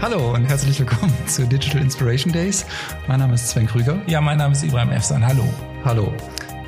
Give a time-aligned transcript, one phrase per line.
[0.00, 2.66] Hallo und herzlich willkommen zu Digital Inspiration Days.
[3.06, 4.00] Mein Name ist Sven Krüger.
[4.06, 5.26] Ja, mein Name ist Ibrahim Efsan.
[5.26, 5.44] Hallo.
[5.84, 6.12] Hallo.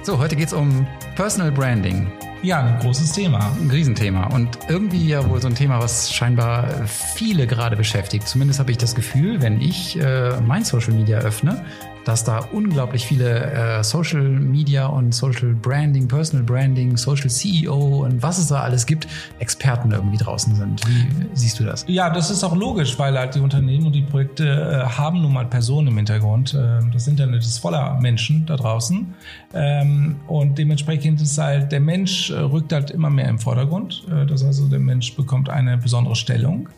[0.03, 2.11] So, heute geht es um Personal Branding.
[2.43, 3.57] Ja, ein großes Thema.
[3.61, 4.27] Ein Riesenthema.
[4.35, 8.27] Und irgendwie ja wohl so ein Thema, was scheinbar viele gerade beschäftigt.
[8.27, 11.65] Zumindest habe ich das Gefühl, wenn ich äh, mein Social Media öffne,
[12.05, 18.23] dass da unglaublich viele äh, Social Media und Social Branding, Personal Branding, Social CEO und
[18.23, 19.07] was es da alles gibt,
[19.39, 20.87] Experten irgendwie draußen sind.
[20.87, 21.85] Wie siehst du das?
[21.89, 25.33] Ja, das ist auch logisch, weil halt die Unternehmen und die Projekte äh, haben nun
[25.33, 26.57] mal Personen im Hintergrund.
[26.59, 29.15] Ähm, das Internet ist voller Menschen da draußen.
[29.55, 34.05] Ähm, und dementsprechend ist halt der Mensch äh, rückt halt immer mehr im Vordergrund.
[34.11, 36.69] Äh, das heißt, also der Mensch bekommt eine besondere Stellung.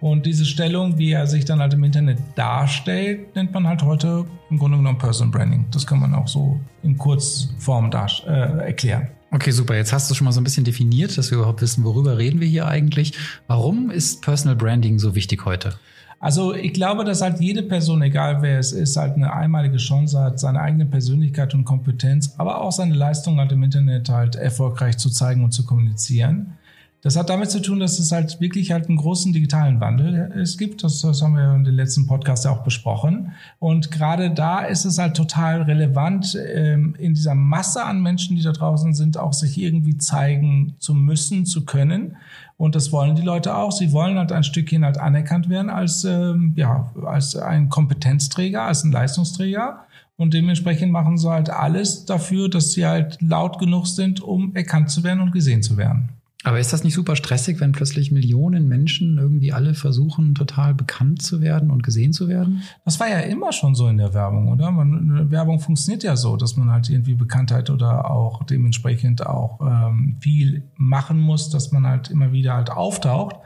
[0.00, 4.24] Und diese Stellung, wie er sich dann halt im Internet darstellt, nennt man halt heute
[4.50, 5.66] im Grunde genommen Personal Branding.
[5.72, 8.30] Das kann man auch so in Kurzform äh,
[8.64, 9.08] erklären.
[9.30, 9.76] Okay, super.
[9.76, 12.40] Jetzt hast du schon mal so ein bisschen definiert, dass wir überhaupt wissen, worüber reden
[12.40, 13.12] wir hier eigentlich.
[13.46, 15.74] Warum ist Personal Branding so wichtig heute?
[16.20, 20.18] Also ich glaube, dass halt jede Person, egal wer es ist, halt eine einmalige Chance
[20.18, 24.96] hat, seine eigene Persönlichkeit und Kompetenz, aber auch seine Leistung halt im Internet halt erfolgreich
[24.98, 26.54] zu zeigen und zu kommunizieren.
[27.00, 30.58] Das hat damit zu tun, dass es halt wirklich halt einen großen digitalen Wandel es
[30.58, 30.82] gibt.
[30.82, 33.32] Das, das haben wir in den letzten Podcasts ja auch besprochen.
[33.60, 38.42] Und gerade da ist es halt total relevant, ähm, in dieser Masse an Menschen, die
[38.42, 42.16] da draußen sind, auch sich irgendwie zeigen zu müssen, zu können.
[42.56, 43.70] Und das wollen die Leute auch.
[43.70, 48.82] Sie wollen halt ein Stückchen halt anerkannt werden als, ähm, ja, als ein Kompetenzträger, als
[48.82, 49.84] ein Leistungsträger.
[50.16, 54.90] Und dementsprechend machen sie halt alles dafür, dass sie halt laut genug sind, um erkannt
[54.90, 56.08] zu werden und gesehen zu werden.
[56.48, 61.20] Aber ist das nicht super stressig, wenn plötzlich Millionen Menschen irgendwie alle versuchen, total bekannt
[61.20, 62.62] zu werden und gesehen zu werden?
[62.86, 64.70] Das war ja immer schon so in der Werbung, oder?
[64.70, 70.16] Man, Werbung funktioniert ja so, dass man halt irgendwie Bekanntheit oder auch dementsprechend auch ähm,
[70.20, 73.36] viel machen muss, dass man halt immer wieder halt auftaucht.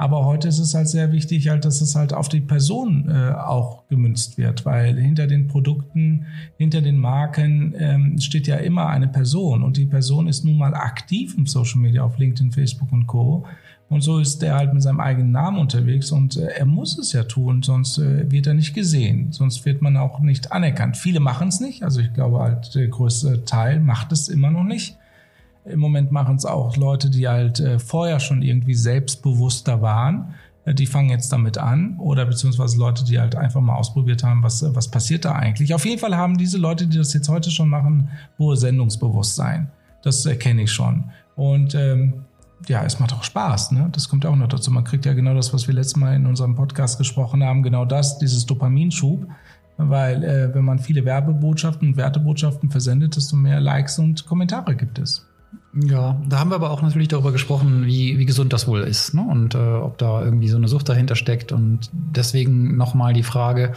[0.00, 3.32] Aber heute ist es halt sehr wichtig, halt, dass es halt auf die Person äh,
[3.32, 6.26] auch gemünzt wird, weil hinter den Produkten,
[6.56, 10.72] hinter den Marken ähm, steht ja immer eine Person und die Person ist nun mal
[10.74, 13.44] aktiv im Social Media auf LinkedIn, Facebook und Co.
[13.88, 17.12] Und so ist er halt mit seinem eigenen Namen unterwegs und äh, er muss es
[17.12, 20.96] ja tun, sonst äh, wird er nicht gesehen, sonst wird man auch nicht anerkannt.
[20.96, 24.64] Viele machen es nicht, also ich glaube halt der größte Teil macht es immer noch
[24.64, 24.96] nicht.
[25.70, 30.34] Im Moment machen es auch Leute, die halt äh, vorher schon irgendwie selbstbewusster waren.
[30.64, 31.96] Äh, die fangen jetzt damit an.
[31.98, 35.74] Oder beziehungsweise Leute, die halt einfach mal ausprobiert haben, was, was passiert da eigentlich.
[35.74, 39.70] Auf jeden Fall haben diese Leute, die das jetzt heute schon machen, hohe Sendungsbewusstsein.
[40.02, 41.04] Das erkenne ich schon.
[41.36, 42.24] Und ähm,
[42.66, 43.72] ja, es macht auch Spaß.
[43.72, 43.88] Ne?
[43.92, 44.70] Das kommt auch noch dazu.
[44.70, 47.84] Man kriegt ja genau das, was wir letztes Mal in unserem Podcast gesprochen haben, genau
[47.84, 49.26] das, dieses Dopaminschub.
[49.76, 54.98] Weil äh, wenn man viele Werbebotschaften und Wertebotschaften versendet, desto mehr Likes und Kommentare gibt
[54.98, 55.27] es.
[55.74, 59.14] Ja, da haben wir aber auch natürlich darüber gesprochen, wie, wie gesund das wohl ist
[59.14, 59.22] ne?
[59.22, 61.52] und äh, ob da irgendwie so eine Sucht dahinter steckt.
[61.52, 63.72] Und deswegen nochmal die Frage,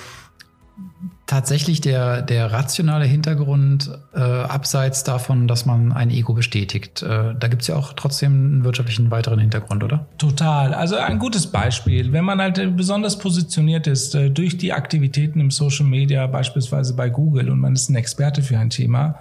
[1.27, 7.03] tatsächlich der, der rationale Hintergrund, äh, abseits davon, dass man ein Ego bestätigt.
[7.03, 10.07] Äh, da gibt's ja auch trotzdem einen wirtschaftlichen weiteren Hintergrund, oder?
[10.17, 10.73] Total.
[10.73, 12.11] Also ein gutes Beispiel.
[12.11, 17.09] Wenn man halt besonders positioniert ist äh, durch die Aktivitäten im Social Media, beispielsweise bei
[17.09, 19.19] Google, und man ist ein Experte für ein Thema,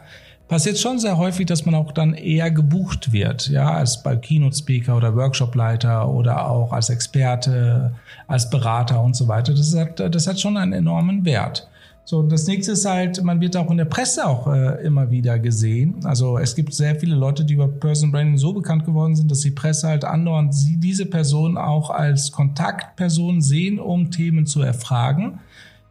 [0.50, 4.56] passiert schon sehr häufig, dass man auch dann eher gebucht wird, ja, als bei Keynote
[4.56, 7.94] Speaker oder Workshopleiter oder auch als Experte,
[8.26, 9.54] als Berater und so weiter.
[9.54, 11.68] Das hat, das hat schon einen enormen Wert.
[12.04, 15.38] So, das nächste ist halt, man wird auch in der Presse auch äh, immer wieder
[15.38, 15.94] gesehen.
[16.02, 19.40] Also es gibt sehr viele Leute, die über Person Branding so bekannt geworden sind, dass
[19.40, 25.38] die Presse halt andauernd sie, diese Person auch als Kontaktperson sehen, um Themen zu erfragen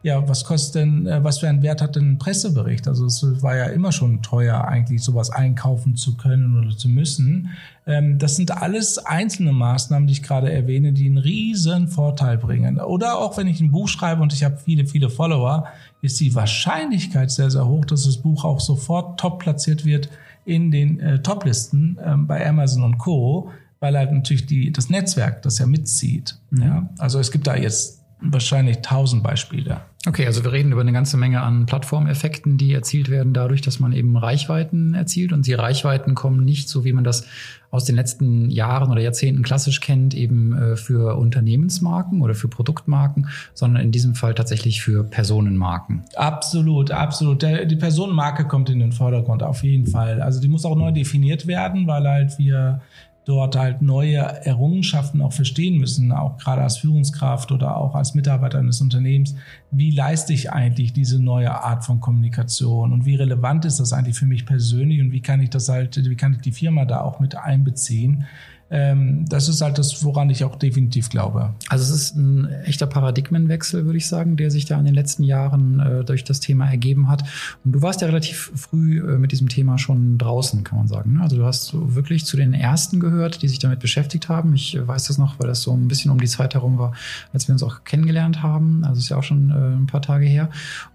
[0.02, 2.88] ja, was kostet denn, äh, was für einen Wert hat denn ein Pressebericht?
[2.88, 7.50] Also es war ja immer schon teuer, eigentlich sowas einkaufen zu können oder zu müssen.
[7.86, 12.80] Ähm, das sind alles einzelne Maßnahmen, die ich gerade erwähne, die einen riesen Vorteil bringen.
[12.80, 15.66] Oder auch wenn ich ein Buch schreibe und ich habe viele, viele Follower,
[16.00, 20.08] ist die Wahrscheinlichkeit sehr, sehr hoch, dass das Buch auch sofort top platziert wird
[20.46, 23.50] in den äh, Toplisten äh, bei Amazon und Co.,
[23.80, 26.38] weil halt natürlich die, das Netzwerk das ja mitzieht.
[26.50, 26.62] Mhm.
[26.62, 26.88] Ja?
[26.98, 29.80] Also es gibt da jetzt wahrscheinlich tausend Beispiele.
[30.06, 33.80] Okay, also wir reden über eine ganze Menge an Plattformeffekten, die erzielt werden dadurch, dass
[33.80, 35.30] man eben Reichweiten erzielt.
[35.30, 37.26] Und die Reichweiten kommen nicht, so wie man das
[37.70, 43.28] aus den letzten Jahren oder Jahrzehnten klassisch kennt, eben äh, für Unternehmensmarken oder für Produktmarken,
[43.52, 46.04] sondern in diesem Fall tatsächlich für Personenmarken.
[46.16, 47.42] Absolut, absolut.
[47.42, 50.22] die Personenmarke kommt in den Vordergrund, auf jeden Fall.
[50.22, 52.80] Also die muss auch neu definiert werden, weil halt wir
[53.24, 58.58] dort halt neue Errungenschaften auch verstehen müssen, auch gerade als Führungskraft oder auch als Mitarbeiter
[58.58, 59.34] eines Unternehmens.
[59.70, 64.16] Wie leiste ich eigentlich diese neue Art von Kommunikation und wie relevant ist das eigentlich
[64.16, 67.02] für mich persönlich und wie kann ich das halt, wie kann ich die Firma da
[67.02, 68.24] auch mit einbeziehen?
[68.70, 71.54] Ähm, das ist halt das, woran ich auch definitiv glaube.
[71.68, 75.24] Also es ist ein echter Paradigmenwechsel, würde ich sagen, der sich da in den letzten
[75.24, 77.24] Jahren äh, durch das Thema ergeben hat.
[77.64, 81.14] Und du warst ja relativ früh äh, mit diesem Thema schon draußen, kann man sagen.
[81.14, 81.22] Ne?
[81.22, 84.54] Also du hast wirklich zu den ersten gehört, die sich damit beschäftigt haben.
[84.54, 86.92] Ich weiß das noch, weil das so ein bisschen um die Zeit herum war,
[87.32, 88.84] als wir uns auch kennengelernt haben.
[88.84, 90.48] Also ist ja auch schon äh, ein paar Tage her.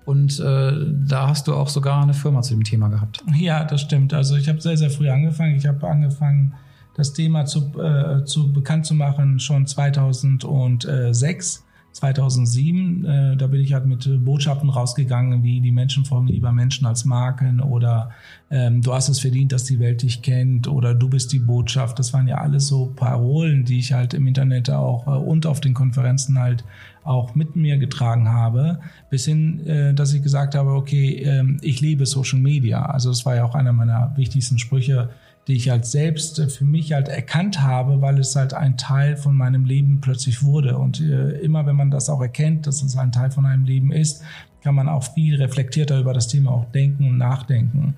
[0.05, 0.71] Und äh,
[1.07, 3.21] da hast du auch sogar eine Firma zu dem Thema gehabt.
[3.35, 4.13] Ja, das stimmt.
[4.13, 5.55] Also ich habe sehr, sehr früh angefangen.
[5.55, 6.53] Ich habe angefangen
[6.95, 11.65] das Thema zu, äh, zu bekannt zu machen schon 2006.
[11.95, 16.85] 2007, äh, da bin ich halt mit Botschaften rausgegangen, wie die Menschen folgen lieber Menschen
[16.85, 18.09] als Marken oder
[18.51, 21.97] ähm, du hast es verdient, dass die Welt dich kennt oder du bist die Botschaft.
[21.97, 25.61] Das waren ja alles so Parolen, die ich halt im Internet auch äh, und auf
[25.61, 26.65] den Konferenzen halt
[27.05, 31.79] auch mit mir getragen habe, bis hin, äh, dass ich gesagt habe, okay, äh, ich
[31.79, 32.85] liebe Social Media.
[32.87, 35.11] Also das war ja auch einer meiner wichtigsten Sprüche
[35.47, 39.17] die ich halt selbst äh, für mich halt erkannt habe, weil es halt ein Teil
[39.17, 40.77] von meinem Leben plötzlich wurde.
[40.77, 43.91] Und äh, immer wenn man das auch erkennt, dass es ein Teil von einem Leben
[43.91, 44.23] ist,
[44.63, 47.95] kann man auch viel reflektierter über das Thema auch denken und nachdenken.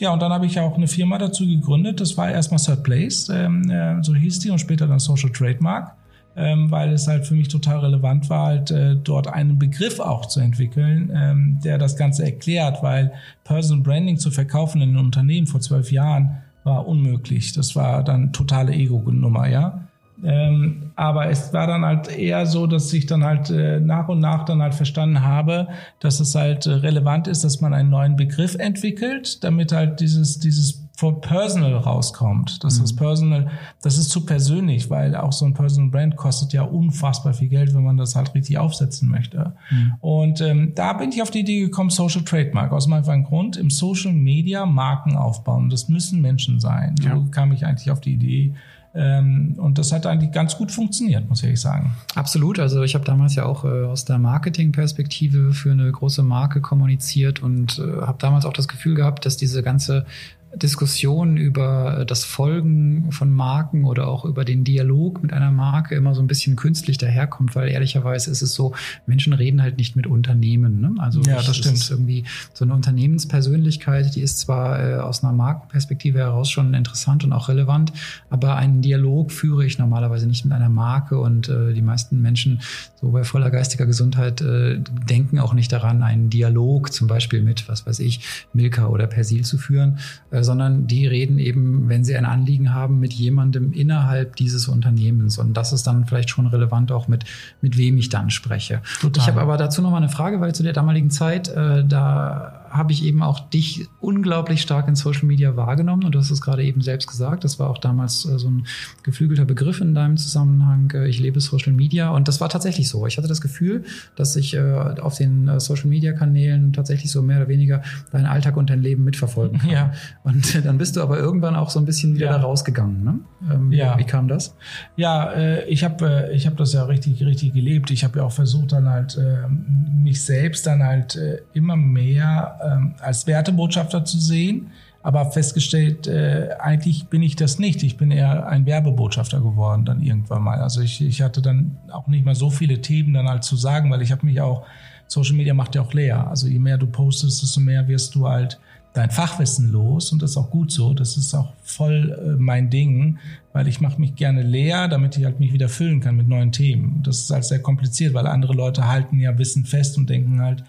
[0.00, 2.00] Ja, und dann habe ich auch eine Firma dazu gegründet.
[2.00, 5.94] Das war erstmal Third Place, ähm, äh, so hieß die, und später dann Social Trademark,
[6.36, 10.26] ähm, weil es halt für mich total relevant war, halt äh, dort einen Begriff auch
[10.26, 13.12] zu entwickeln, ähm, der das Ganze erklärt, weil
[13.42, 16.38] Personal Branding zu verkaufen in einem Unternehmen vor zwölf Jahren
[16.68, 17.52] war unmöglich.
[17.52, 19.88] Das war dann totale Ego-Nummer, ja.
[20.24, 24.18] Ähm, aber es war dann halt eher so, dass ich dann halt äh, nach und
[24.18, 25.68] nach dann halt verstanden habe,
[26.00, 30.40] dass es halt äh, relevant ist, dass man einen neuen Begriff entwickelt, damit halt dieses,
[30.40, 32.64] dieses von Personal rauskommt.
[32.64, 32.84] Das mhm.
[32.84, 33.50] ist Personal,
[33.82, 37.72] das ist zu persönlich, weil auch so ein Personal Brand kostet ja unfassbar viel Geld,
[37.72, 39.52] wenn man das halt richtig aufsetzen möchte.
[39.70, 39.94] Mhm.
[40.00, 42.72] Und ähm, da bin ich auf die Idee gekommen, Social Trademark.
[42.72, 45.70] Aus meinem einfachen Grund, im Social Media Marken aufbauen.
[45.70, 46.96] Das müssen Menschen sein.
[47.00, 47.14] Ja.
[47.14, 48.54] So kam ich eigentlich auf die Idee,
[48.92, 51.92] ähm, und das hat eigentlich ganz gut funktioniert, muss ich sagen.
[52.16, 52.58] Absolut.
[52.58, 57.40] Also ich habe damals ja auch äh, aus der Marketingperspektive für eine große Marke kommuniziert
[57.40, 60.06] und äh, habe damals auch das Gefühl gehabt, dass diese ganze
[60.54, 66.14] Diskussion über das Folgen von Marken oder auch über den Dialog mit einer Marke immer
[66.14, 68.74] so ein bisschen künstlich daherkommt, weil ehrlicherweise ist es so,
[69.06, 70.80] Menschen reden halt nicht mit Unternehmen.
[70.80, 70.94] Ne?
[70.98, 71.76] Also ja, das stimmt.
[71.76, 72.24] ist irgendwie
[72.54, 77.48] so eine Unternehmenspersönlichkeit, die ist zwar äh, aus einer Markenperspektive heraus schon interessant und auch
[77.48, 77.92] relevant,
[78.30, 82.60] aber einen Dialog führe ich normalerweise nicht mit einer Marke und äh, die meisten Menschen
[83.00, 87.68] so bei voller geistiger Gesundheit äh, denken auch nicht daran, einen Dialog zum Beispiel mit,
[87.68, 88.20] was weiß ich,
[88.54, 89.98] Milka oder Persil zu führen
[90.30, 95.38] äh, sondern die reden eben, wenn sie ein Anliegen haben, mit jemandem innerhalb dieses Unternehmens.
[95.38, 97.24] Und das ist dann vielleicht schon relevant auch mit,
[97.60, 98.82] mit wem ich dann spreche.
[99.00, 99.22] Total.
[99.22, 102.66] Ich habe aber dazu noch mal eine Frage, weil zu der damaligen Zeit, äh, da
[102.70, 106.40] habe ich eben auch dich unglaublich stark in Social Media wahrgenommen und du hast es
[106.40, 107.44] gerade eben selbst gesagt.
[107.44, 108.66] Das war auch damals äh, so ein
[109.02, 110.90] geflügelter Begriff in deinem Zusammenhang.
[110.94, 113.06] Äh, ich lebe Social Media und das war tatsächlich so.
[113.06, 113.84] Ich hatte das Gefühl,
[114.16, 114.60] dass ich äh,
[115.00, 118.82] auf den äh, Social Media Kanälen tatsächlich so mehr oder weniger deinen Alltag und dein
[118.82, 119.70] Leben mitverfolgen kann.
[119.70, 119.92] Ja.
[120.24, 122.32] Und dann bist du aber irgendwann auch so ein bisschen wieder ja.
[122.32, 123.04] da rausgegangen.
[123.04, 123.18] Ne?
[123.52, 123.98] Ähm, ja.
[123.98, 124.54] Wie kam das?
[124.96, 127.90] Ja, äh, ich habe äh, ich hab das ja richtig, richtig gelebt.
[127.90, 132.57] Ich habe ja auch versucht, dann halt äh, mich selbst dann halt äh, immer mehr
[132.62, 134.70] ähm, als Wertebotschafter zu sehen,
[135.02, 137.82] aber festgestellt, äh, eigentlich bin ich das nicht.
[137.82, 140.60] Ich bin eher ein Werbebotschafter geworden dann irgendwann mal.
[140.60, 143.90] Also ich, ich hatte dann auch nicht mal so viele Themen dann halt zu sagen,
[143.90, 144.66] weil ich habe mich auch,
[145.06, 146.28] Social Media macht ja auch leer.
[146.28, 148.58] Also je mehr du postest, desto mehr wirst du halt
[148.92, 150.92] dein Fachwissen los und das ist auch gut so.
[150.92, 153.18] Das ist auch voll äh, mein Ding,
[153.52, 156.52] weil ich mache mich gerne leer, damit ich halt mich wieder füllen kann mit neuen
[156.52, 157.00] Themen.
[157.04, 160.64] Das ist halt sehr kompliziert, weil andere Leute halten ja Wissen fest und denken halt,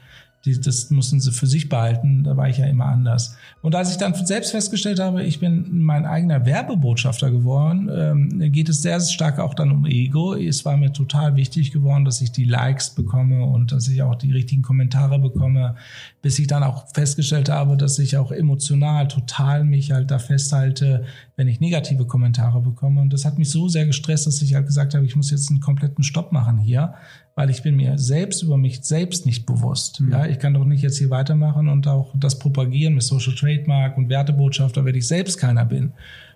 [0.46, 3.36] die, das mussten sie für sich behalten, da war ich ja immer anders.
[3.62, 8.70] Und als ich dann selbst festgestellt habe, ich bin mein eigener Werbebotschafter geworden, ähm, geht
[8.70, 10.36] es sehr stark auch dann um Ego.
[10.36, 14.16] Es war mir total wichtig geworden, dass ich die Likes bekomme und dass ich auch
[14.16, 15.76] die richtigen Kommentare bekomme,
[16.22, 21.04] bis ich dann auch festgestellt habe, dass ich auch emotional total mich halt da festhalte,
[21.36, 23.02] wenn ich negative Kommentare bekomme.
[23.02, 25.50] Und das hat mich so sehr gestresst, dass ich halt gesagt habe, ich muss jetzt
[25.50, 26.94] einen kompletten Stopp machen hier
[27.36, 30.02] weil ich bin mir selbst über mich selbst nicht bewusst.
[30.02, 30.12] Mhm.
[30.12, 33.98] Ja, ich kann doch nicht jetzt hier weitermachen und auch das propagieren mit Social Trademark
[33.98, 35.94] und Wertebotschafter, wenn ich selbst keiner bin.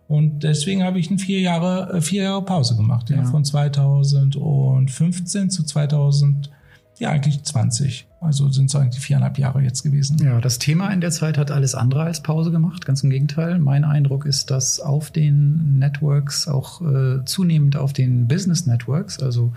[0.07, 3.23] Und deswegen habe ich eine vier Jahre, äh, vier Jahre Pause gemacht, ja, ja.
[3.23, 6.49] von 2015 zu 2000
[6.97, 8.07] ja, eigentlich 20.
[8.21, 10.17] Also sind es eigentlich viereinhalb Jahre jetzt gewesen.
[10.23, 12.85] Ja, das Thema in der Zeit hat alles andere als Pause gemacht.
[12.85, 13.59] Ganz im Gegenteil.
[13.59, 19.51] Mein Eindruck ist, dass auf den Networks, auch äh, zunehmend auf den Business Networks, also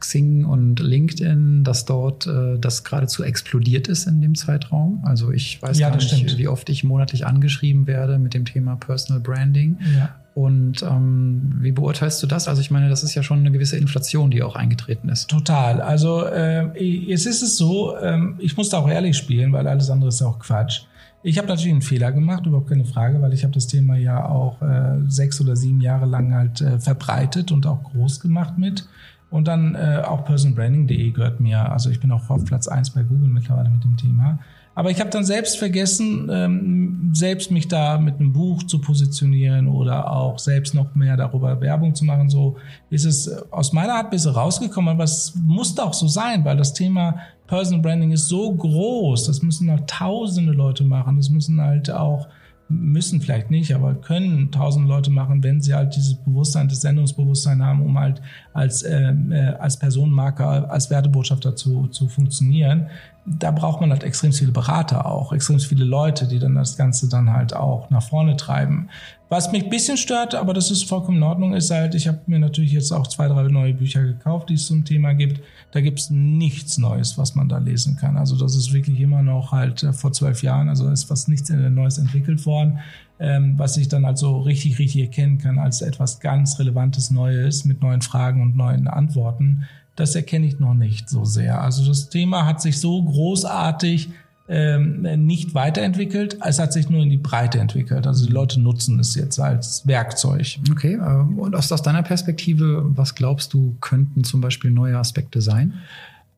[0.00, 5.02] Xing und LinkedIn, dass dort äh, das geradezu explodiert ist in dem Zeitraum.
[5.04, 6.38] Also ich weiß ja, gar nicht, stimmt.
[6.38, 9.78] wie oft ich monatlich angeschrieben werde mit dem Thema Personal Branding.
[9.96, 10.14] Ja.
[10.38, 12.46] Und ähm, wie beurteilst du das?
[12.46, 15.28] Also ich meine, das ist ja schon eine gewisse Inflation, die auch eingetreten ist.
[15.28, 15.80] Total.
[15.80, 19.90] Also äh, jetzt ist es so, ähm, ich muss da auch ehrlich spielen, weil alles
[19.90, 20.82] andere ist auch Quatsch.
[21.24, 24.28] Ich habe natürlich einen Fehler gemacht, überhaupt keine Frage, weil ich habe das Thema ja
[24.28, 28.86] auch äh, sechs oder sieben Jahre lang halt äh, verbreitet und auch groß gemacht mit.
[29.30, 31.72] Und dann äh, auch personbranding.de gehört mir.
[31.72, 34.38] Also ich bin auch auf Platz eins bei Google mittlerweile mit dem Thema.
[34.78, 39.66] Aber ich habe dann selbst vergessen, ähm, selbst mich da mit einem Buch zu positionieren
[39.66, 42.30] oder auch selbst noch mehr darüber Werbung zu machen.
[42.30, 42.58] So
[42.88, 46.56] ist es äh, aus meiner Art bisschen rausgekommen, aber es musste auch so sein, weil
[46.56, 47.18] das Thema
[47.48, 49.26] Personal Branding ist so groß.
[49.26, 51.16] Das müssen halt tausende Leute machen.
[51.16, 52.28] Das müssen halt auch
[52.68, 57.64] müssen vielleicht nicht, aber können tausend Leute machen, wenn sie halt dieses Bewusstsein, das Sendungsbewusstsein
[57.64, 58.20] haben, um halt
[58.52, 62.88] als, äh, äh als Personenmarker, als Wertebotschafter zu, zu funktionieren.
[63.24, 67.08] Da braucht man halt extrem viele Berater auch, extrem viele Leute, die dann das Ganze
[67.08, 68.88] dann halt auch nach vorne treiben.
[69.30, 72.18] Was mich ein bisschen stört, aber das ist vollkommen in Ordnung, ist halt, ich habe
[72.26, 75.42] mir natürlich jetzt auch zwei, drei neue Bücher gekauft, die es zum Thema gibt.
[75.70, 78.16] Da gibt es nichts Neues, was man da lesen kann.
[78.16, 81.50] Also das ist wirklich immer noch halt äh, vor zwölf Jahren, also ist fast nichts
[81.50, 82.78] Neues entwickelt worden,
[83.18, 87.64] ähm, was ich dann halt so richtig, richtig erkennen kann als etwas ganz Relevantes Neues
[87.64, 89.64] mit neuen Fragen und neuen Antworten.
[89.96, 91.60] Das erkenne ich noch nicht so sehr.
[91.60, 94.10] Also das Thema hat sich so großartig
[94.48, 98.06] ähm, nicht weiterentwickelt, es hat sich nur in die Breite entwickelt.
[98.06, 100.58] Also die Leute nutzen es jetzt als Werkzeug.
[100.70, 105.40] Okay, ähm, und aus, aus deiner Perspektive, was glaubst du, könnten zum Beispiel neue Aspekte
[105.42, 105.74] sein?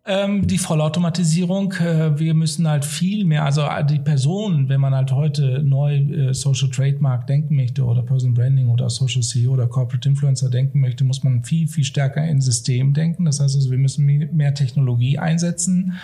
[0.07, 1.73] Ähm, die Vollautomatisierung.
[1.75, 6.35] Äh, wir müssen halt viel mehr, also die Person, wenn man halt heute neu äh,
[6.35, 11.05] Social Trademark denken möchte oder Personal Branding oder Social CEO oder Corporate Influencer denken möchte,
[11.05, 13.26] muss man viel, viel stärker in System denken.
[13.26, 15.95] Das heißt also, wir müssen mehr Technologie einsetzen.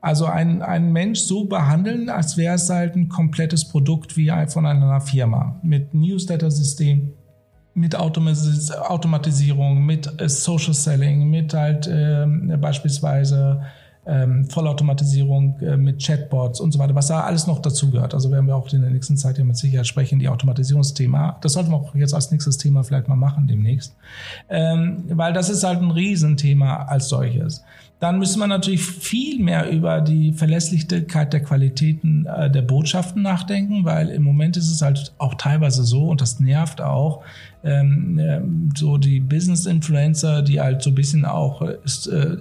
[0.00, 4.64] Also ein, ein Mensch so behandeln, als wäre es halt ein komplettes Produkt wie von
[4.64, 7.12] einer Firma mit Newsletter-System,
[7.74, 12.26] mit Automatis Automatisierung, mit äh, Social Selling, mit halt äh,
[12.56, 13.60] beispielsweise
[14.06, 18.14] ähm, Vollautomatisierung äh, mit Chatbots und so weiter, was da alles noch dazu gehört.
[18.14, 21.38] Also werden wir auch in der nächsten Zeit ja mit Sicherheit sprechen, die Automatisierungsthema.
[21.42, 23.94] Das sollten wir auch jetzt als nächstes Thema vielleicht mal machen demnächst.
[24.48, 27.62] Ähm, weil das ist halt ein Riesenthema als solches.
[28.00, 33.84] Dann müssen wir natürlich viel mehr über die Verlässlichkeit der Qualitäten äh, der Botschaften nachdenken,
[33.84, 37.22] weil im Moment ist es halt auch teilweise so, und das nervt auch,
[37.62, 38.40] ähm, äh,
[38.76, 41.76] so die Business-Influencer, die halt so ein bisschen auch äh,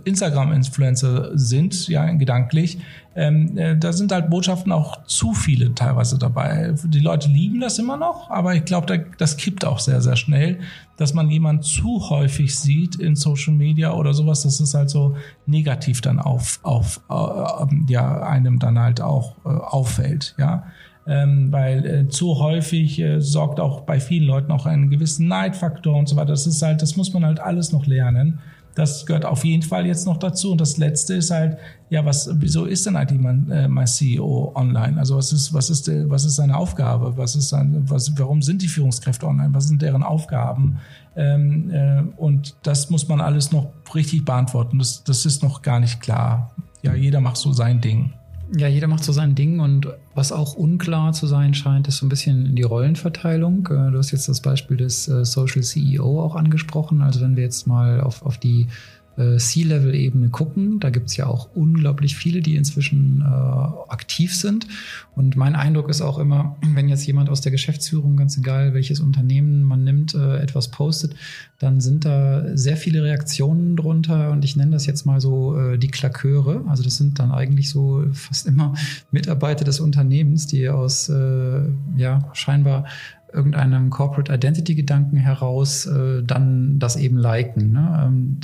[0.06, 2.80] Instagram-Influencer sind, ja, gedanklich,
[3.16, 6.74] ähm, äh, da sind halt Botschaften auch zu viele teilweise dabei.
[6.86, 10.16] Die Leute lieben das immer noch, aber ich glaube, da, das kippt auch sehr, sehr
[10.16, 10.60] schnell,
[10.96, 15.18] dass man jemanden zu häufig sieht in Social Media oder sowas, dass es halt so
[15.46, 20.64] negativ dann auf, auf äh, ja, einem dann halt auch äh, auffällt, ja
[21.10, 25.98] ähm, weil äh, zu häufig äh, sorgt auch bei vielen Leuten auch einen gewissen Neidfaktor
[25.98, 26.30] und so weiter.
[26.34, 28.40] Das ist halt, das muss man halt alles noch lernen.
[28.76, 30.52] Das gehört auf jeden Fall jetzt noch dazu.
[30.52, 31.58] Und das Letzte ist halt,
[31.90, 35.00] ja, was, wieso ist denn eigentlich mein, äh, mein CEO online?
[35.00, 37.18] Also was ist, was ist, äh, was ist seine Aufgabe?
[37.18, 39.52] Was ist sein, was, warum sind die Führungskräfte online?
[39.52, 40.78] Was sind deren Aufgaben?
[41.16, 44.78] Ähm, äh, und das muss man alles noch richtig beantworten.
[44.78, 46.52] Das, das ist noch gar nicht klar.
[46.84, 48.14] Ja, jeder macht so sein Ding.
[48.58, 52.06] Ja, jeder macht so sein Ding und was auch unklar zu sein scheint, ist so
[52.06, 53.68] ein bisschen die Rollenverteilung.
[53.68, 57.02] Äh, du hast jetzt das Beispiel des äh, Social CEO auch angesprochen.
[57.02, 58.68] Also wenn wir jetzt mal auf, auf die
[59.20, 60.80] äh, C-Level-Ebene gucken.
[60.80, 64.68] Da gibt es ja auch unglaublich viele, die inzwischen äh, aktiv sind.
[65.16, 69.02] Und mein Eindruck ist auch immer, wenn jetzt jemand aus der Geschäftsführung, ganz egal welches
[69.02, 71.16] Unternehmen man nimmt, äh, etwas postet,
[71.60, 74.32] dann sind da sehr viele Reaktionen drunter.
[74.32, 76.64] Und ich nenne das jetzt mal so äh, die Klaköre.
[76.68, 78.74] Also das sind dann eigentlich so fast immer
[79.12, 81.62] Mitarbeiter des Unternehmens, die aus äh,
[81.98, 82.86] ja scheinbar
[83.34, 87.72] irgendeinem Corporate Identity Gedanken heraus äh, dann das eben liken.
[87.72, 88.04] Ne?
[88.06, 88.40] Ähm,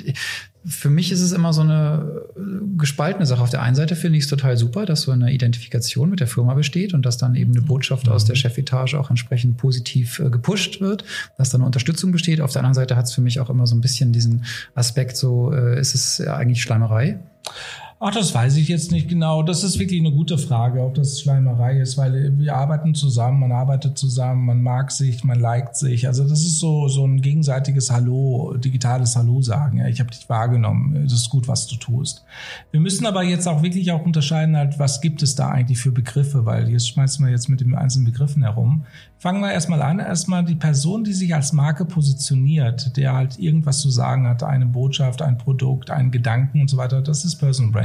[0.68, 2.40] für mich ist es immer so eine äh,
[2.78, 3.42] gespaltene Sache.
[3.42, 6.28] Auf der einen Seite finde ich es total super, dass so eine Identifikation mit der
[6.28, 8.40] Firma besteht und dass dann eben eine Botschaft aus der mhm.
[8.40, 11.04] Chefetage auch entsprechend positiv äh, gepusht wird,
[11.38, 12.42] dass da eine Unterstützung besteht.
[12.42, 15.18] Auf der anderen Seite hat es für mich auch immer so ein bisschen diesen Aspekt,
[15.18, 17.20] so äh, ist es ja eigentlich Schleimerei.
[17.98, 19.42] Ach, das weiß ich jetzt nicht genau.
[19.42, 23.54] Das ist wirklich eine gute Frage, ob das Schleimerei ist, weil wir arbeiten zusammen, man
[23.54, 26.06] arbeitet zusammen, man mag sich, man liked sich.
[26.06, 29.78] Also das ist so, so ein gegenseitiges Hallo, digitales Hallo sagen.
[29.78, 32.26] Ja, ich habe dich wahrgenommen, es ist gut, was du tust.
[32.72, 35.94] Wir müssen aber jetzt auch wirklich auch unterscheiden, halt, was gibt es da eigentlich für
[35.94, 38.84] Begriffe, weil jetzt schmeißen wir jetzt mit den einzelnen Begriffen herum.
[39.20, 40.00] Fangen wir erstmal an.
[40.00, 44.66] Erstmal die Person, die sich als Marke positioniert, der halt irgendwas zu sagen hat, eine
[44.66, 47.85] Botschaft, ein Produkt, einen Gedanken und so weiter, das ist Personal Branding.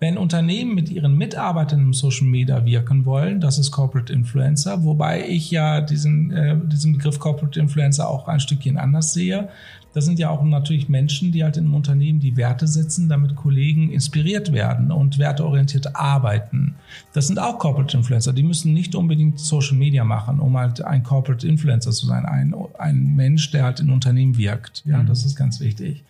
[0.00, 5.26] Wenn Unternehmen mit ihren Mitarbeitern im Social Media wirken wollen, das ist Corporate Influencer, wobei
[5.26, 9.48] ich ja diesen, äh, diesen Begriff Corporate Influencer auch ein Stückchen anders sehe.
[9.94, 13.36] Das sind ja auch natürlich Menschen, die halt in einem Unternehmen die Werte setzen, damit
[13.36, 16.74] Kollegen inspiriert werden und werteorientiert arbeiten.
[17.12, 18.32] Das sind auch Corporate Influencer.
[18.32, 22.26] Die müssen nicht unbedingt Social Media machen, um halt ein Corporate Influencer zu sein.
[22.26, 24.82] Ein, ein Mensch, der halt in Unternehmen wirkt.
[24.84, 25.06] Ja, mhm.
[25.06, 26.02] das ist ganz wichtig.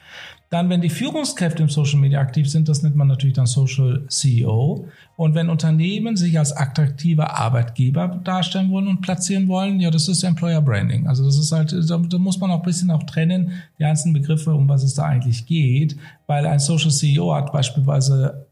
[0.55, 4.05] Dann, wenn die Führungskräfte im Social Media aktiv sind, das nennt man natürlich dann Social
[4.07, 4.87] CEO.
[5.17, 10.23] Und wenn Unternehmen sich als attraktiver Arbeitgeber darstellen wollen und platzieren wollen, ja, das ist
[10.23, 11.09] Employer Branding.
[11.09, 14.15] Also das ist halt, da, da muss man auch ein bisschen auch trennen, die einzelnen
[14.15, 15.97] Begriffe, um was es da eigentlich geht,
[16.29, 18.47] weil ein Social CEO hat beispielsweise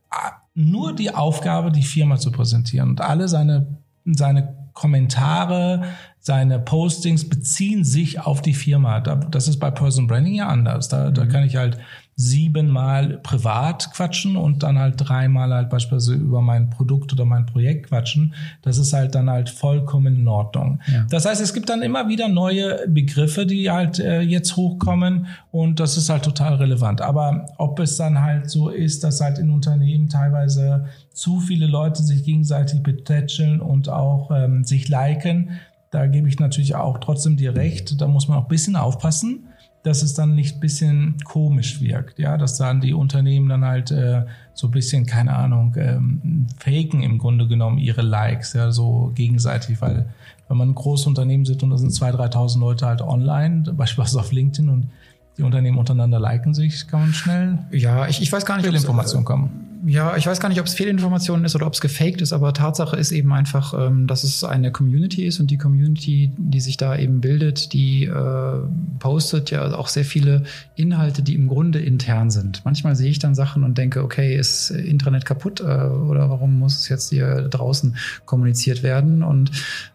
[0.56, 5.84] nur die Aufgabe, die Firma zu präsentieren und alle seine, seine Kommentare,
[6.24, 9.00] seine Postings beziehen sich auf die Firma.
[9.00, 10.88] Das ist bei Person Branding ja anders.
[10.88, 11.14] Da, mhm.
[11.14, 11.78] da kann ich halt
[12.14, 17.88] siebenmal privat quatschen und dann halt dreimal halt beispielsweise über mein Produkt oder mein Projekt
[17.88, 18.34] quatschen.
[18.60, 20.78] Das ist halt dann halt vollkommen in Ordnung.
[20.86, 21.06] Ja.
[21.10, 25.80] Das heißt, es gibt dann immer wieder neue Begriffe, die halt äh, jetzt hochkommen und
[25.80, 27.00] das ist halt total relevant.
[27.00, 32.02] Aber ob es dann halt so ist, dass halt in Unternehmen teilweise zu viele Leute
[32.02, 35.58] sich gegenseitig betätscheln und auch ähm, sich liken,
[35.92, 38.00] da gebe ich natürlich auch trotzdem dir recht.
[38.00, 39.46] Da muss man auch ein bisschen aufpassen
[39.82, 44.24] dass es dann nicht bisschen komisch wirkt, ja, dass dann die Unternehmen dann halt äh,
[44.54, 49.80] so ein bisschen, keine Ahnung, ähm, faken im Grunde genommen ihre Likes, ja, so gegenseitig,
[49.80, 50.06] weil
[50.48, 54.20] wenn man ein großes Unternehmen sieht und da sind 2.000, 3.000 Leute halt online, beispielsweise
[54.20, 54.90] auf LinkedIn und
[55.36, 59.24] die Unternehmen untereinander liken sich, kann man schnell ja, ich, ich weiß gar nicht, Informationen
[59.24, 62.32] kommen ja, ich weiß gar nicht, ob es Fehlinformationen ist oder ob es gefaked ist,
[62.32, 66.60] aber Tatsache ist eben einfach, ähm, dass es eine Community ist und die Community, die
[66.60, 68.58] sich da eben bildet, die äh,
[69.00, 70.44] postet ja auch sehr viele
[70.76, 72.62] Inhalte, die im Grunde intern sind.
[72.64, 76.78] Manchmal sehe ich dann Sachen und denke, okay, ist Intranet kaputt äh, oder warum muss
[76.78, 79.24] es jetzt hier draußen kommuniziert werden?
[79.24, 79.50] Und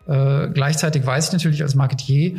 [0.07, 2.37] äh, gleichzeitig weiß ich natürlich als Marketier,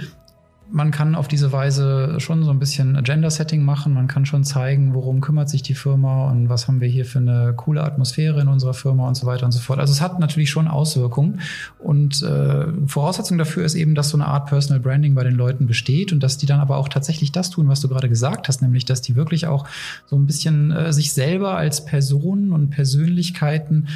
[0.70, 3.94] man kann auf diese Weise schon so ein bisschen Agenda-Setting machen.
[3.94, 7.18] Man kann schon zeigen, worum kümmert sich die Firma und was haben wir hier für
[7.18, 9.78] eine coole Atmosphäre in unserer Firma und so weiter und so fort.
[9.78, 11.40] Also es hat natürlich schon Auswirkungen.
[11.78, 15.66] Und äh, Voraussetzung dafür ist eben, dass so eine Art Personal Branding bei den Leuten
[15.66, 18.60] besteht und dass die dann aber auch tatsächlich das tun, was du gerade gesagt hast,
[18.60, 19.66] nämlich dass die wirklich auch
[20.06, 23.88] so ein bisschen äh, sich selber als Personen und Persönlichkeiten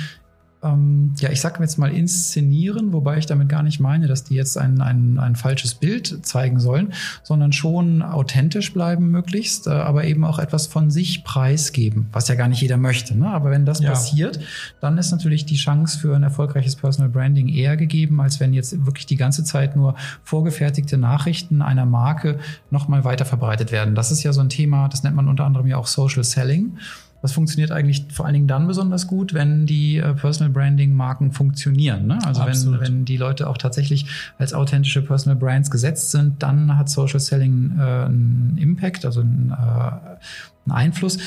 [0.63, 4.35] ähm, ja, ich sag jetzt mal inszenieren, wobei ich damit gar nicht meine, dass die
[4.35, 10.05] jetzt ein, ein, ein falsches Bild zeigen sollen, sondern schon authentisch bleiben möglichst, äh, aber
[10.05, 13.17] eben auch etwas von sich preisgeben, was ja gar nicht jeder möchte.
[13.17, 13.27] Ne?
[13.27, 13.91] Aber wenn das ja.
[13.91, 14.39] passiert,
[14.81, 18.87] dann ist natürlich die Chance für ein erfolgreiches Personal Branding eher gegeben, als wenn jetzt
[18.87, 22.39] wirklich die ganze Zeit nur vorgefertigte Nachrichten einer Marke
[22.71, 23.95] nochmal weiter verbreitet werden.
[23.95, 26.79] Das ist ja so ein Thema, das nennt man unter anderem ja auch Social Selling.
[27.23, 31.33] Das funktioniert eigentlich vor allen Dingen dann besonders gut, wenn die äh, Personal Branding Marken
[31.33, 32.07] funktionieren.
[32.07, 32.19] Ne?
[32.25, 34.07] Also wenn, wenn die Leute auch tatsächlich
[34.39, 39.51] als authentische Personal Brands gesetzt sind, dann hat Social Selling äh, einen Impact, also einen,
[39.51, 41.19] äh, einen Einfluss.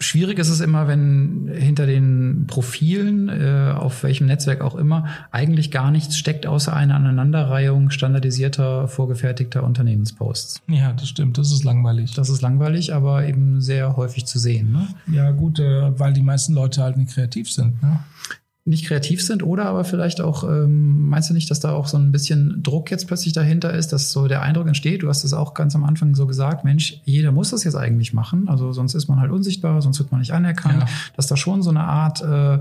[0.00, 5.70] Schwierig ist es immer, wenn hinter den Profilen, äh, auf welchem Netzwerk auch immer, eigentlich
[5.70, 10.62] gar nichts steckt, außer einer Aneinanderreihung standardisierter, vorgefertigter Unternehmensposts.
[10.68, 11.38] Ja, das stimmt.
[11.38, 12.14] Das ist langweilig.
[12.14, 14.72] Das ist langweilig, aber eben sehr häufig zu sehen.
[14.72, 14.88] Ne?
[15.14, 17.82] Ja, gut, äh, weil die meisten Leute halt nicht kreativ sind.
[17.82, 18.00] Ne?
[18.68, 21.96] Nicht kreativ sind oder aber vielleicht auch, ähm, meinst du nicht, dass da auch so
[21.96, 25.32] ein bisschen Druck jetzt plötzlich dahinter ist, dass so der Eindruck entsteht, du hast es
[25.32, 28.94] auch ganz am Anfang so gesagt, Mensch, jeder muss das jetzt eigentlich machen, also sonst
[28.94, 30.86] ist man halt unsichtbar, sonst wird man nicht anerkannt, ja.
[31.16, 32.58] dass da schon so eine Art äh,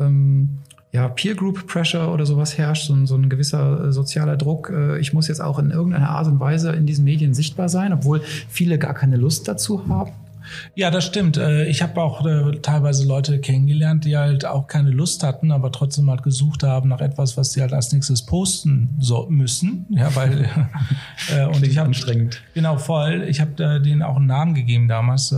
[0.00, 0.58] ähm,
[0.92, 4.70] ja, Peer Group Pressure oder sowas herrscht, so ein, so ein gewisser äh, sozialer Druck.
[4.70, 7.92] Äh, ich muss jetzt auch in irgendeiner Art und Weise in diesen Medien sichtbar sein,
[7.92, 10.12] obwohl viele gar keine Lust dazu haben.
[10.74, 11.36] Ja, das stimmt.
[11.36, 15.72] Äh, ich habe auch äh, teilweise Leute kennengelernt, die halt auch keine Lust hatten, aber
[15.72, 19.86] trotzdem halt gesucht haben nach etwas, was sie halt als nächstes posten so müssen.
[19.90, 20.48] Ja, weil
[21.34, 22.42] äh, und ich habe anstrengend.
[22.54, 23.24] Genau voll.
[23.28, 25.34] Ich habe denen auch einen Namen gegeben damals,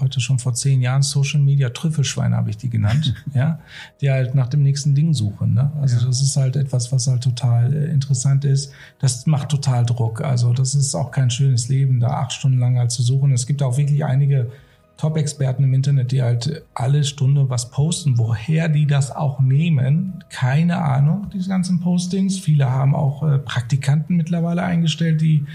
[0.00, 1.02] heute schon vor zehn Jahren.
[1.02, 3.14] Social Media Trüffelschweine habe ich die genannt.
[3.34, 3.60] ja,
[4.00, 5.54] die halt nach dem nächsten Ding suchen.
[5.54, 5.70] Ne?
[5.80, 6.06] Also ja.
[6.06, 8.72] das ist halt etwas, was halt total interessant ist.
[8.98, 10.22] Das macht total Druck.
[10.22, 13.32] Also das ist auch kein schönes Leben, da acht Stunden lang halt zu suchen.
[13.32, 14.47] Es gibt auch wirklich einige
[14.98, 18.18] Top-Experten im Internet, die halt alle Stunde was posten.
[18.18, 22.38] Woher die das auch nehmen, keine Ahnung, diese ganzen Postings.
[22.38, 25.46] Viele haben auch äh, Praktikanten mittlerweile eingestellt, die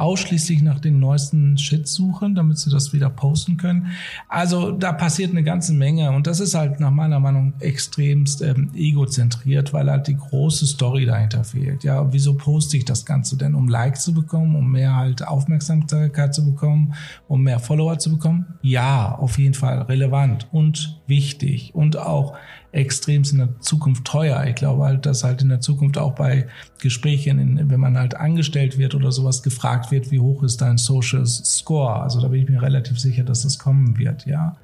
[0.00, 3.88] ausschließlich nach den neuesten Shit suchen, damit sie das wieder posten können.
[4.28, 8.70] Also da passiert eine ganze Menge und das ist halt nach meiner Meinung extremst ähm,
[8.74, 11.84] egozentriert, weil halt die große Story dahinter fehlt.
[11.84, 13.54] Ja, wieso poste ich das Ganze denn?
[13.54, 16.94] Um Likes zu bekommen, um mehr halt Aufmerksamkeit zu bekommen,
[17.28, 18.46] um mehr Follower zu bekommen?
[18.62, 22.34] Ja, auf jeden Fall relevant und wichtig und auch
[22.72, 24.44] extrem in der Zukunft teuer.
[24.46, 26.46] Ich glaube halt, dass halt in der Zukunft auch bei
[26.78, 31.26] Gesprächen, wenn man halt angestellt wird oder sowas gefragt wird, wie hoch ist dein Social
[31.26, 32.00] Score?
[32.00, 34.56] Also da bin ich mir relativ sicher, dass das kommen wird, ja.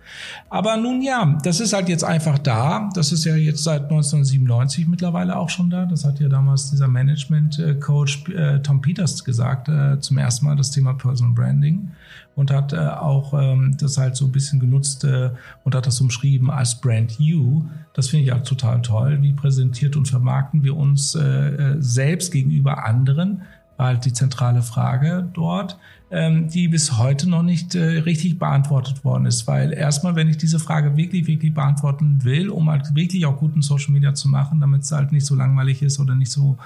[0.49, 2.91] Aber nun ja, das ist halt jetzt einfach da.
[2.95, 5.85] Das ist ja jetzt seit 1997 mittlerweile auch schon da.
[5.85, 10.71] Das hat ja damals dieser Management-Coach äh, Tom Peters gesagt, äh, zum ersten Mal das
[10.71, 11.91] Thema Personal Branding
[12.37, 15.31] und hat äh, auch ähm, das halt so ein bisschen genutzt äh,
[15.65, 17.65] und hat das umschrieben als Brand You.
[17.95, 19.19] Das finde ich auch total toll.
[19.23, 23.43] Wie präsentiert und vermarkten wir uns äh, äh, selbst gegenüber anderen?
[23.79, 25.79] War halt die zentrale Frage dort,
[26.11, 29.47] ähm, die bis heute noch nicht äh, richtig beantwortet worden ist.
[29.47, 33.63] Weil erstmal, wenn ich diese Frage wirklich, wirklich beantworten will, um halt wirklich auch guten
[33.63, 36.59] Social Media zu machen, damit es halt nicht so langweilig ist oder nicht so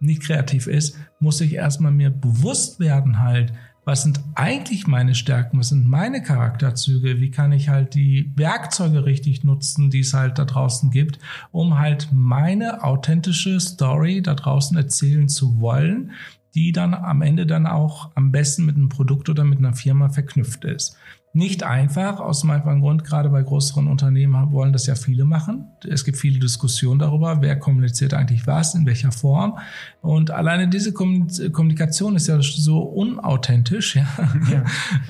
[0.00, 3.52] nicht kreativ ist, muss ich erstmal mir bewusst werden halt,
[3.84, 9.04] was sind eigentlich meine Stärken, was sind meine Charakterzüge, wie kann ich halt die Werkzeuge
[9.04, 11.18] richtig nutzen, die es halt da draußen gibt,
[11.50, 16.12] um halt meine authentische Story da draußen erzählen zu wollen,
[16.54, 20.08] die dann am Ende dann auch am besten mit einem Produkt oder mit einer Firma
[20.10, 20.96] verknüpft ist.
[21.34, 25.64] Nicht einfach, aus dem einfachen Grund, gerade bei größeren Unternehmen wollen das ja viele machen.
[25.88, 29.58] Es gibt viele Diskussionen darüber, wer kommuniziert eigentlich was, in welcher Form.
[30.02, 34.06] Und alleine diese Kommunikation ist ja so unauthentisch, ja.
[34.50, 34.64] ja.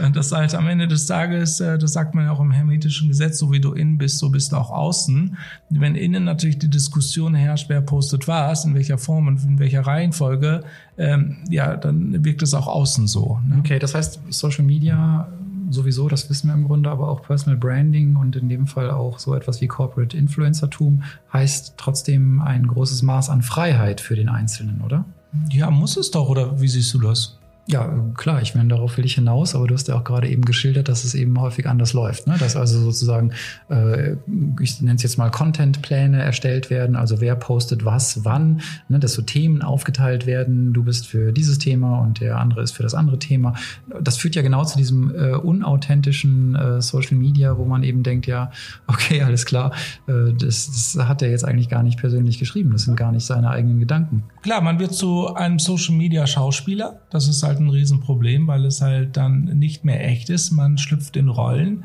[0.13, 3.39] Das halt am Ende des Tages, äh, das sagt man ja auch im hermetischen Gesetz,
[3.39, 5.37] so wie du innen bist, so bist du auch außen.
[5.71, 9.81] Wenn innen natürlich die Diskussion herrscht, wer postet was, in welcher Form und in welcher
[9.81, 10.63] Reihenfolge,
[10.99, 13.41] ähm, ja, dann wirkt es auch außen so.
[13.45, 13.57] Ne?
[13.59, 15.27] Okay, das heißt, Social Media
[15.73, 19.19] sowieso, das wissen wir im Grunde, aber auch Personal Branding und in dem Fall auch
[19.19, 24.81] so etwas wie Corporate Influencertum heißt trotzdem ein großes Maß an Freiheit für den Einzelnen,
[24.83, 25.05] oder?
[25.51, 27.39] Ja, muss es doch, oder wie siehst du das?
[27.69, 30.45] Ja, klar, ich meine, darauf will ich hinaus, aber du hast ja auch gerade eben
[30.45, 32.27] geschildert, dass es eben häufig anders läuft.
[32.27, 32.35] Ne?
[32.39, 33.31] Dass also sozusagen,
[33.71, 34.17] äh,
[34.61, 38.99] ich nenne es jetzt mal Contentpläne erstellt werden, also wer postet was, wann, ne?
[38.99, 42.83] dass so Themen aufgeteilt werden, du bist für dieses Thema und der andere ist für
[42.83, 43.55] das andere Thema.
[44.01, 48.27] Das führt ja genau zu diesem äh, unauthentischen äh, Social Media, wo man eben denkt,
[48.27, 48.51] ja,
[48.89, 49.73] okay, alles klar,
[50.09, 53.25] äh, das, das hat er jetzt eigentlich gar nicht persönlich geschrieben, das sind gar nicht
[53.25, 54.25] seine eigenen Gedanken.
[54.43, 58.65] Klar, man wird zu einem Social Media Schauspieler, das ist halt halt ein Riesenproblem, weil
[58.65, 60.51] es halt dann nicht mehr echt ist.
[60.51, 61.85] Man schlüpft in Rollen,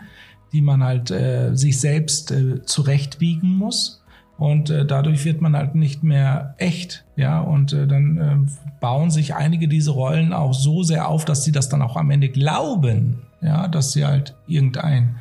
[0.53, 4.03] die man halt äh, sich selbst äh, zurechtbiegen muss.
[4.37, 7.39] Und äh, dadurch wird man halt nicht mehr echt, ja.
[7.39, 11.51] Und äh, dann äh, bauen sich einige diese Rollen auch so sehr auf, dass sie
[11.51, 15.15] das dann auch am Ende glauben, ja, dass sie halt irgendein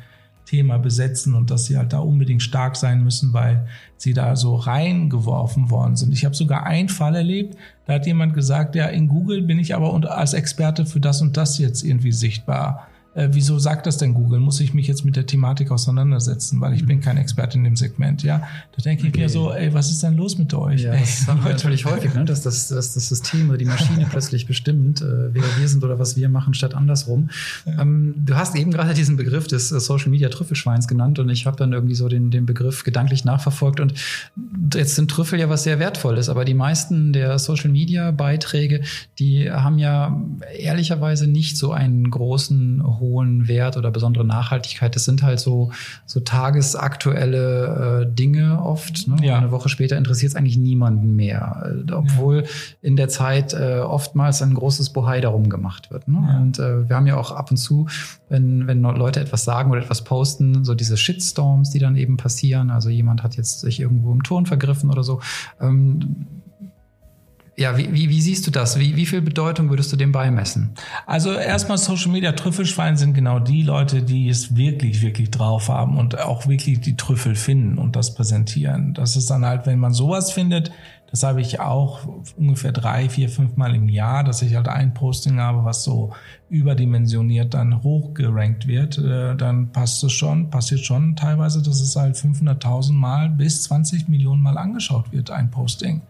[0.47, 4.55] Thema besetzen und dass sie halt da unbedingt stark sein müssen, weil sie da so
[4.55, 6.13] reingeworfen worden sind.
[6.13, 9.75] Ich habe sogar einen Fall erlebt, da hat jemand gesagt, ja, in Google bin ich
[9.75, 14.13] aber als Experte für das und das jetzt irgendwie sichtbar äh, wieso sagt das denn
[14.13, 14.39] Google?
[14.39, 17.75] Muss ich mich jetzt mit der Thematik auseinandersetzen, weil ich bin kein Experte in dem
[17.75, 18.43] Segment, ja?
[18.75, 19.21] Da denke ich okay.
[19.21, 20.83] mir so, ey, was ist denn los mit euch?
[20.83, 22.25] Ja, das haben wir natürlich häufig, ne?
[22.25, 25.97] dass, das, dass das System oder die Maschine plötzlich bestimmt, äh, wer wir sind oder
[25.97, 27.31] was wir machen, statt andersrum.
[27.65, 27.81] Ja.
[27.81, 31.47] Ähm, du hast eben gerade diesen Begriff des äh, Social Media Trüffelschweins genannt und ich
[31.47, 33.95] habe dann irgendwie so den, den Begriff gedanklich nachverfolgt und
[34.75, 38.81] jetzt sind Trüffel ja was sehr wertvolles, aber die meisten der Social Media Beiträge,
[39.17, 40.21] die haben ja
[40.55, 43.06] ehrlicherweise nicht so einen großen hohen
[43.47, 44.95] Wert oder besondere Nachhaltigkeit.
[44.95, 45.71] Das sind halt so,
[46.05, 49.07] so tagesaktuelle äh, Dinge oft.
[49.07, 49.17] Ne?
[49.21, 49.37] Ja.
[49.37, 51.73] Eine Woche später interessiert es eigentlich niemanden mehr.
[51.87, 52.49] Äh, obwohl ja.
[52.81, 56.07] in der Zeit äh, oftmals ein großes Bohai darum gemacht wird.
[56.07, 56.23] Ne?
[56.27, 56.37] Ja.
[56.37, 57.87] Und äh, wir haben ja auch ab und zu,
[58.29, 62.71] wenn, wenn Leute etwas sagen oder etwas posten, so diese Shitstorms, die dann eben passieren.
[62.71, 65.21] Also jemand hat jetzt sich irgendwo im Ton vergriffen oder so.
[65.61, 66.27] Ähm,
[67.59, 68.77] ja, wie, wie, wie siehst du das?
[68.77, 70.75] Wie, wie viel Bedeutung würdest du dem beimessen?
[71.07, 75.97] Also erstmal Social Media Trüffelschwein sind genau die Leute, die es wirklich, wirklich drauf haben
[75.97, 78.93] und auch wirklich die Trüffel finden und das präsentieren.
[78.93, 80.71] Das ist dann halt, wenn man sowas findet,
[81.09, 82.01] das habe ich auch
[82.35, 86.13] ungefähr drei, vier, fünf Mal im Jahr, dass ich halt ein Posting habe, was so
[86.49, 92.17] überdimensioniert dann hochgerankt wird, äh, dann passt es schon, passiert schon teilweise, dass es halt
[92.17, 96.01] 500.000 Mal bis 20 Millionen Mal angeschaut wird, ein Posting.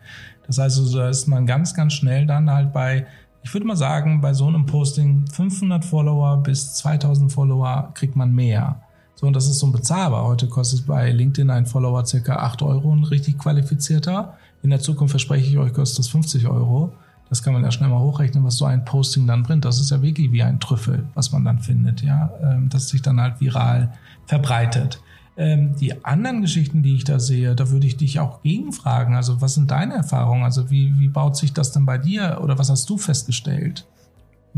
[0.48, 3.06] Das heißt, also, da ist man ganz, ganz schnell dann halt bei,
[3.44, 8.34] ich würde mal sagen, bei so einem Posting 500 Follower bis 2000 Follower kriegt man
[8.34, 8.82] mehr.
[9.16, 10.26] So, und das ist so bezahlbar.
[10.26, 14.38] Heute kostet bei LinkedIn ein Follower circa 8 Euro, ein richtig qualifizierter.
[14.64, 16.94] In der Zukunft verspreche ich euch, kostet das 50 Euro.
[17.30, 19.66] Das kann man ja schnell mal hochrechnen, was so ein Posting dann bringt.
[19.66, 23.02] Das ist ja wirklich wie ein Trüffel, was man dann findet, ja, ähm, das sich
[23.02, 23.92] dann halt viral
[24.28, 25.02] verbreitet.
[25.38, 29.16] Ähm, die anderen Geschichten, die ich da sehe, da würde ich dich auch gegenfragen.
[29.16, 30.44] Also was sind deine Erfahrungen?
[30.44, 33.86] Also wie, wie baut sich das denn bei dir oder was hast du festgestellt?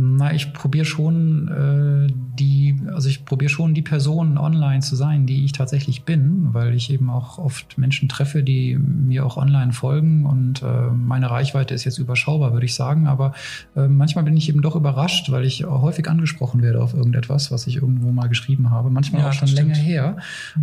[0.01, 5.25] Na, ich probiere schon äh, die, also ich probiere schon die Person online zu sein,
[5.25, 9.73] die ich tatsächlich bin, weil ich eben auch oft Menschen treffe, die mir auch online
[9.73, 13.07] folgen und äh, meine Reichweite ist jetzt überschaubar, würde ich sagen.
[13.07, 13.33] Aber
[13.75, 17.67] äh, manchmal bin ich eben doch überrascht, weil ich häufig angesprochen werde auf irgendetwas, was
[17.67, 18.89] ich irgendwo mal geschrieben habe.
[18.89, 20.15] Manchmal ja, auch schon länger her.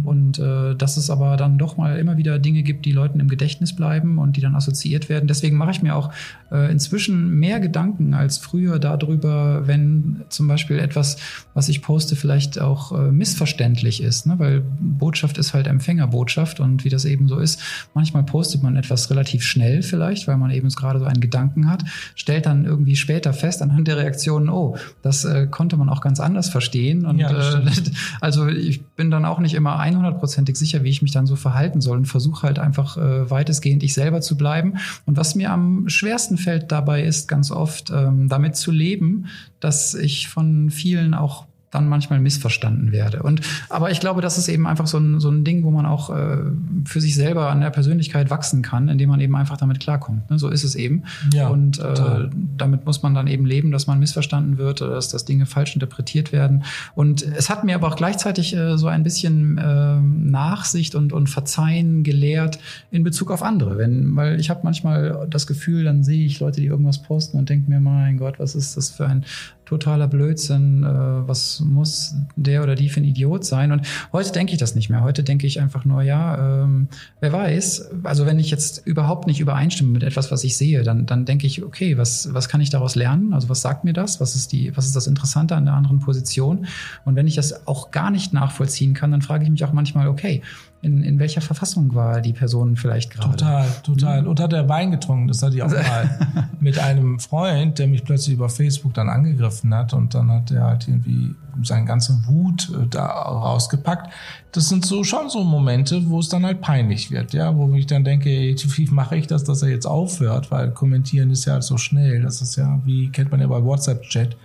[0.03, 3.29] Und äh, dass es aber dann doch mal immer wieder Dinge gibt, die Leuten im
[3.29, 5.27] Gedächtnis bleiben und die dann assoziiert werden.
[5.27, 6.11] Deswegen mache ich mir auch
[6.51, 11.17] äh, inzwischen mehr Gedanken als früher darüber darüber, wenn zum Beispiel etwas,
[11.55, 14.39] was ich poste, vielleicht auch äh, missverständlich ist, ne?
[14.39, 17.61] weil Botschaft ist halt Empfängerbotschaft und wie das eben so ist,
[17.95, 21.85] manchmal postet man etwas relativ schnell vielleicht, weil man eben gerade so einen Gedanken hat,
[22.15, 26.21] stellt dann irgendwie später fest anhand der Reaktionen, oh, das äh, konnte man auch ganz
[26.21, 27.63] anders verstehen und ja, äh,
[28.21, 31.81] also ich bin dann auch nicht immer 100%ig sicher, wie ich mich dann so verhalten
[31.81, 35.89] soll und versuche halt einfach äh, weitestgehend ich selber zu bleiben und was mir am
[35.89, 39.16] schwersten fällt dabei ist ganz oft ähm, damit zu leben,
[39.61, 43.23] dass ich von vielen auch dann manchmal missverstanden werde.
[43.23, 45.87] Und aber ich glaube, das ist eben einfach so ein, so ein Ding, wo man
[45.87, 46.39] auch äh,
[46.85, 50.31] für sich selber an der Persönlichkeit wachsen kann, indem man eben einfach damit klarkommt.
[50.31, 50.39] Ne?
[50.39, 51.05] So ist es eben.
[51.33, 55.25] Ja, und äh, damit muss man dann eben leben, dass man missverstanden wird dass, dass
[55.25, 56.65] Dinge falsch interpretiert werden.
[56.95, 61.29] Und es hat mir aber auch gleichzeitig äh, so ein bisschen äh, Nachsicht und, und
[61.29, 62.59] Verzeihen gelehrt
[62.91, 63.79] in Bezug auf andere.
[63.79, 67.49] Wenn, weil ich habe manchmal das Gefühl, dann sehe ich Leute, die irgendwas posten und
[67.49, 69.25] denke mir, mein Gott, was ist das für ein
[69.67, 73.73] totaler Blödsinn, äh, was muss der oder die für ein Idiot sein?
[73.73, 75.03] Und heute denke ich das nicht mehr.
[75.03, 76.89] Heute denke ich einfach nur, ja, ähm,
[77.21, 81.05] wer weiß, also wenn ich jetzt überhaupt nicht übereinstimme mit etwas, was ich sehe, dann,
[81.05, 83.35] dann denke ich, okay, was, was kann ich daraus lernen?
[83.35, 84.21] Also was sagt mir das?
[84.21, 86.67] Was ist die, was ist das Interessante an der anderen Position?
[87.05, 90.07] Und wenn ich das auch gar nicht nachvollziehen kann, dann frage ich mich auch manchmal,
[90.07, 90.43] okay,
[90.87, 93.31] in, in welcher Verfassung war die Person vielleicht gerade?
[93.31, 94.23] Total, total.
[94.23, 94.29] Mhm.
[94.29, 95.27] Und hat er Wein getrunken?
[95.27, 99.75] Das hatte ich auch mal mit einem Freund, der mich plötzlich über Facebook dann angegriffen
[99.75, 104.13] hat und dann hat er halt irgendwie seine ganze Wut äh, da rausgepackt.
[104.53, 107.87] Das sind so schon so Momente, wo es dann halt peinlich wird, ja, wo ich
[107.87, 111.65] dann denke, wie mache ich das, dass er jetzt aufhört, weil kommentieren ist ja halt
[111.65, 112.23] so schnell.
[112.23, 114.37] Das ist ja, wie kennt man ja bei WhatsApp-Chat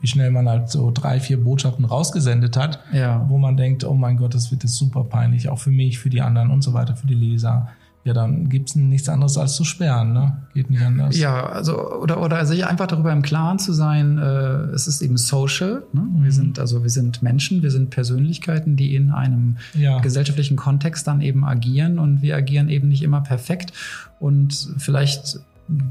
[0.00, 3.24] wie schnell man halt so drei, vier Botschaften rausgesendet hat, ja.
[3.28, 6.10] wo man denkt, oh mein Gott, das wird jetzt super peinlich, auch für mich, für
[6.10, 7.68] die anderen und so weiter, für die Leser.
[8.02, 10.44] Ja, dann gibt's nichts anderes als zu sperren, ne?
[10.54, 11.18] Geht nicht anders.
[11.18, 15.18] Ja, also oder oder sich einfach darüber im Klaren zu sein, äh, es ist eben
[15.18, 15.82] social.
[15.92, 16.06] Ne?
[16.14, 16.30] Wir mhm.
[16.30, 20.00] sind also wir sind Menschen, wir sind Persönlichkeiten, die in einem ja.
[20.00, 23.74] gesellschaftlichen Kontext dann eben agieren und wir agieren eben nicht immer perfekt
[24.18, 25.40] und vielleicht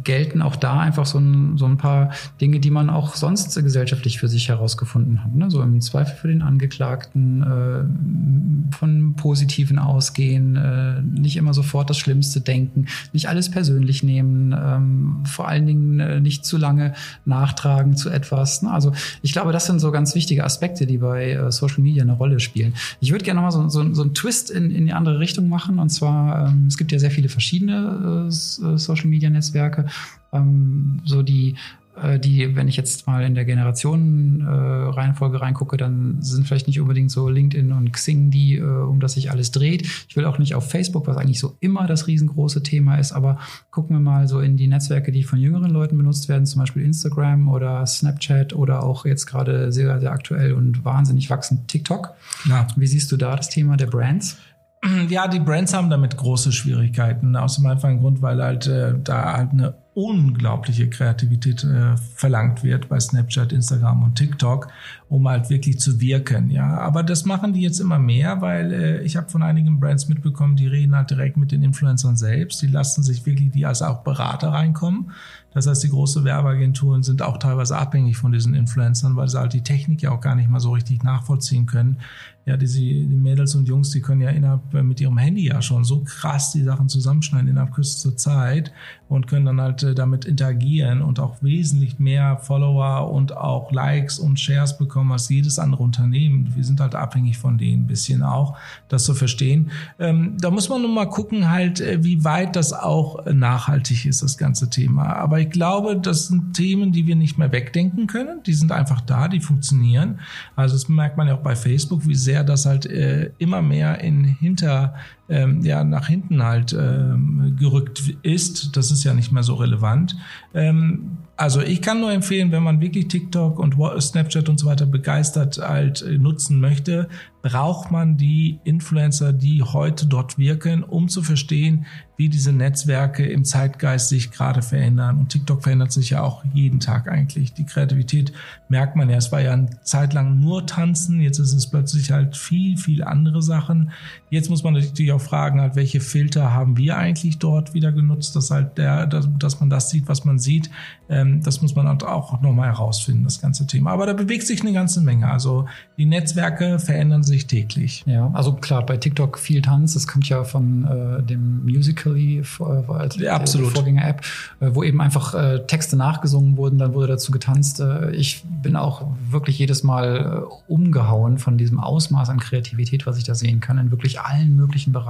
[0.04, 2.12] gelten auch da einfach so ein, so ein paar
[2.42, 5.34] Dinge, die man auch sonst gesellschaftlich für sich herausgefunden hat.
[5.36, 5.50] Ne?
[5.50, 11.98] So im Zweifel für den Angeklagten, äh, von Positiven ausgehen, äh, nicht immer sofort das
[11.98, 16.94] Schlimmste denken, nicht alles persönlich nehmen, ähm, vor allen Dingen äh, nicht zu lange
[17.26, 18.62] nachtragen zu etwas.
[18.62, 18.72] Ne?
[18.72, 22.14] Also ich glaube, das sind so ganz wichtige Aspekte, die bei äh, Social Media eine
[22.14, 22.74] Rolle spielen.
[23.00, 25.80] Ich würde gerne nochmal so, so, so einen Twist in, in die andere Richtung machen.
[25.80, 28.32] Und zwar, ähm, es gibt ja sehr viele verschiedene äh,
[28.78, 29.69] Social Media Netzwerke.
[29.70, 29.86] Netzwerke.
[30.32, 31.56] Ähm, so die,
[32.02, 36.80] äh, die, wenn ich jetzt mal in der Generationenreihenfolge äh, reingucke, dann sind vielleicht nicht
[36.80, 39.88] unbedingt so LinkedIn und Xing die, äh, um das sich alles dreht.
[40.08, 43.40] Ich will auch nicht auf Facebook, was eigentlich so immer das riesengroße Thema ist, aber
[43.72, 46.84] gucken wir mal so in die Netzwerke, die von jüngeren Leuten benutzt werden, zum Beispiel
[46.84, 52.14] Instagram oder Snapchat oder auch jetzt gerade sehr, sehr aktuell und wahnsinnig wachsend TikTok.
[52.48, 52.68] Ja.
[52.76, 54.38] Wie siehst du da das Thema der Brands?
[55.10, 57.36] Ja, die Brands haben damit große Schwierigkeiten.
[57.36, 62.88] Aus dem einfachen Grund, weil halt äh, da halt eine unglaubliche Kreativität äh, verlangt wird
[62.88, 64.70] bei Snapchat, Instagram und TikTok,
[65.10, 66.50] um halt wirklich zu wirken.
[66.52, 70.08] Ja, aber das machen die jetzt immer mehr, weil äh, ich habe von einigen Brands
[70.08, 72.62] mitbekommen, die reden halt direkt mit den Influencern selbst.
[72.62, 75.12] Die lassen sich wirklich die als auch Berater reinkommen.
[75.54, 79.54] Das heißt, die große Werbeagenturen sind auch teilweise abhängig von diesen Influencern, weil sie halt
[79.54, 81.98] die Technik ja auch gar nicht mal so richtig nachvollziehen können.
[82.46, 85.62] Ja, diese, die Mädels und Jungs, die können ja innerhalb äh, mit ihrem Handy ja
[85.62, 88.72] schon so krass die Sachen zusammenschneiden innerhalb kürzester Zeit
[89.08, 94.20] und können dann halt äh, damit interagieren und auch wesentlich mehr Follower und auch Likes
[94.20, 96.52] und Shares bekommen als jedes andere Unternehmen.
[96.56, 99.72] Wir sind halt abhängig von denen ein bisschen auch, das zu verstehen.
[100.00, 104.24] Ähm, da muss man nun mal gucken halt, äh, wie weit das auch nachhaltig ist,
[104.24, 105.16] das ganze Thema.
[105.18, 108.42] Aber ich glaube, das sind Themen, die wir nicht mehr wegdenken können.
[108.44, 110.20] Die sind einfach da, die funktionieren.
[110.56, 114.00] Also das merkt man ja auch bei Facebook, wie sehr das halt äh, immer mehr
[114.02, 114.96] in hinter
[115.30, 118.76] ähm, ja nach hinten halt ähm, gerückt ist.
[118.76, 120.16] Das ist ja nicht mehr so relevant.
[120.54, 124.86] Ähm, also ich kann nur empfehlen, wenn man wirklich TikTok und Snapchat und so weiter
[124.86, 127.08] begeistert halt äh, nutzen möchte,
[127.42, 131.86] braucht man die Influencer, die heute dort wirken, um zu verstehen,
[132.18, 135.18] wie diese Netzwerke im Zeitgeist sich gerade verändern.
[135.18, 137.54] Und TikTok verändert sich ja auch jeden Tag eigentlich.
[137.54, 138.34] Die Kreativität
[138.68, 139.16] merkt man ja.
[139.16, 141.22] Es war ja eine Zeit lang nur Tanzen.
[141.22, 143.92] Jetzt ist es plötzlich halt viel, viel andere Sachen.
[144.30, 148.36] Jetzt muss man natürlich auch fragen, halt, welche Filter haben wir eigentlich dort wieder genutzt,
[148.36, 150.70] dass halt der, dass, dass man das sieht, was man sieht.
[151.10, 153.92] Ähm, das muss man halt auch nochmal herausfinden, das ganze Thema.
[153.92, 155.30] Aber da bewegt sich eine ganze Menge.
[155.30, 155.66] Also
[155.98, 158.04] die Netzwerke verändern sich täglich.
[158.06, 159.96] Ja, also klar, bei TikTok viel Tanz.
[159.96, 163.74] Das kommt ja von äh, dem Musical.ly äh, als ja, absolut.
[163.74, 164.22] Vorgänger-App,
[164.60, 167.80] äh, wo eben einfach äh, Texte nachgesungen wurden, dann wurde dazu getanzt.
[167.80, 173.18] Äh, ich bin auch wirklich jedes Mal äh, umgehauen von diesem Ausmaß an Kreativität, was
[173.18, 175.09] ich da sehen kann, in wirklich allen möglichen Bereichen.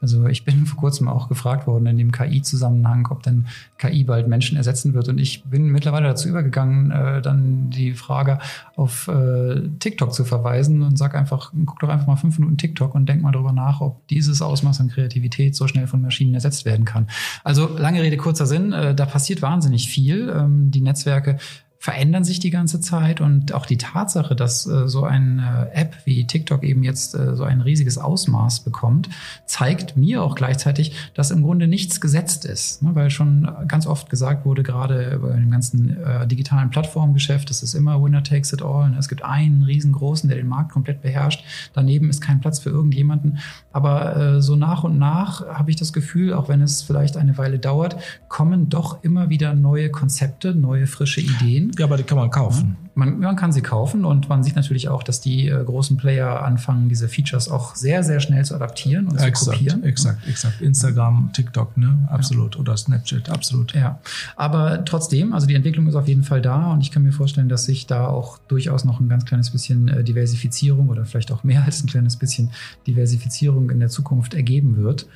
[0.00, 3.46] Also ich bin vor kurzem auch gefragt worden in dem KI-Zusammenhang, ob denn
[3.78, 5.08] KI bald Menschen ersetzen wird.
[5.08, 8.38] Und ich bin mittlerweile dazu übergegangen, äh, dann die Frage
[8.76, 12.94] auf äh, TikTok zu verweisen und sag einfach, guck doch einfach mal fünf Minuten TikTok
[12.94, 16.64] und denk mal darüber nach, ob dieses Ausmaß an Kreativität so schnell von Maschinen ersetzt
[16.64, 17.08] werden kann.
[17.42, 20.32] Also lange Rede, kurzer Sinn, äh, da passiert wahnsinnig viel.
[20.34, 21.38] Ähm, die Netzwerke
[21.80, 26.26] verändern sich die ganze Zeit und auch die Tatsache, dass äh, so eine App wie
[26.26, 29.08] TikTok eben jetzt äh, so ein riesiges Ausmaß bekommt,
[29.46, 32.90] zeigt mir auch gleichzeitig, dass im Grunde nichts gesetzt ist, ne?
[32.94, 37.74] weil schon ganz oft gesagt wurde, gerade bei dem ganzen äh, digitalen Plattformgeschäft, es ist
[37.74, 38.90] immer Winner takes it all.
[38.90, 38.96] Ne?
[38.98, 41.44] Es gibt einen riesengroßen, der den Markt komplett beherrscht.
[41.74, 43.38] Daneben ist kein Platz für irgendjemanden.
[43.72, 47.38] Aber äh, so nach und nach habe ich das Gefühl, auch wenn es vielleicht eine
[47.38, 47.96] Weile dauert,
[48.28, 51.67] kommen doch immer wieder neue Konzepte, neue frische Ideen.
[51.76, 52.76] Ja, aber die kann man kaufen.
[52.94, 56.42] Man, man kann sie kaufen und man sieht natürlich auch, dass die äh, großen Player
[56.42, 59.84] anfangen, diese Features auch sehr, sehr schnell zu adaptieren und exakt, zu kopieren.
[59.84, 60.60] Exakt, exakt.
[60.60, 62.08] Instagram, TikTok, ne?
[62.10, 62.54] Absolut.
[62.54, 62.60] Ja.
[62.60, 63.74] Oder Snapchat, absolut.
[63.74, 64.00] Ja.
[64.36, 67.48] Aber trotzdem, also die Entwicklung ist auf jeden Fall da und ich kann mir vorstellen,
[67.48, 71.44] dass sich da auch durchaus noch ein ganz kleines bisschen äh, Diversifizierung oder vielleicht auch
[71.44, 72.50] mehr als ein kleines bisschen
[72.86, 75.06] Diversifizierung in der Zukunft ergeben wird.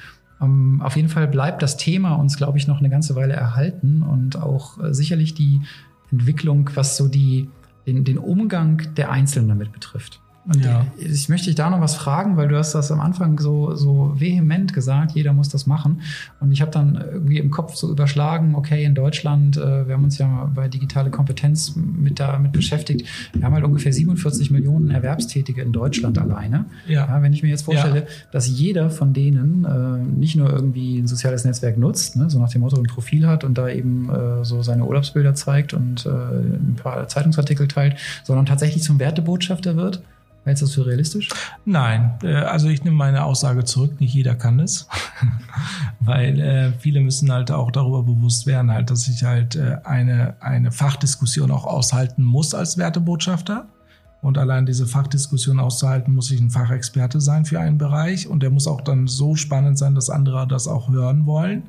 [0.43, 4.03] Ähm, auf jeden Fall bleibt das Thema uns, glaube ich, noch eine ganze Weile erhalten
[4.03, 5.62] und auch äh, sicherlich die
[6.12, 7.48] Entwicklung, was so die,
[7.87, 10.20] den, den Umgang der Einzelnen damit betrifft.
[10.44, 10.87] Und ja.
[10.96, 14.12] ich möchte dich da noch was fragen, weil du hast das am Anfang so, so
[14.16, 16.00] vehement gesagt, jeder muss das machen.
[16.40, 20.02] Und ich habe dann irgendwie im Kopf so überschlagen, okay, in Deutschland, äh, wir haben
[20.02, 25.62] uns ja bei digitale Kompetenz mit damit beschäftigt, wir haben halt ungefähr 47 Millionen Erwerbstätige
[25.62, 26.64] in Deutschland alleine.
[26.88, 27.07] Ja.
[27.07, 28.07] ja wenn ich mir jetzt vorstelle, ja.
[28.33, 32.50] dass jeder von denen äh, nicht nur irgendwie ein soziales Netzwerk nutzt, ne, so nach
[32.50, 36.09] dem Motto ein Profil hat und da eben äh, so seine Urlaubsbilder zeigt und äh,
[36.09, 40.02] ein paar Zeitungsartikel teilt, sondern tatsächlich zum Wertebotschafter wird,
[40.44, 41.28] Hältst du das für realistisch?
[41.64, 44.88] Nein, äh, also ich nehme meine Aussage zurück, nicht jeder kann es,
[46.00, 50.35] weil äh, viele müssen halt auch darüber bewusst werden, halt, dass ich halt äh, eine,
[50.40, 53.66] eine Fachdiskussion auch aushalten muss als Wertebotschafter.
[54.20, 58.50] Und allein diese Fachdiskussion auszuhalten, muss ich ein Fachexperte sein für einen Bereich und der
[58.50, 61.64] muss auch dann so spannend sein, dass andere das auch hören wollen.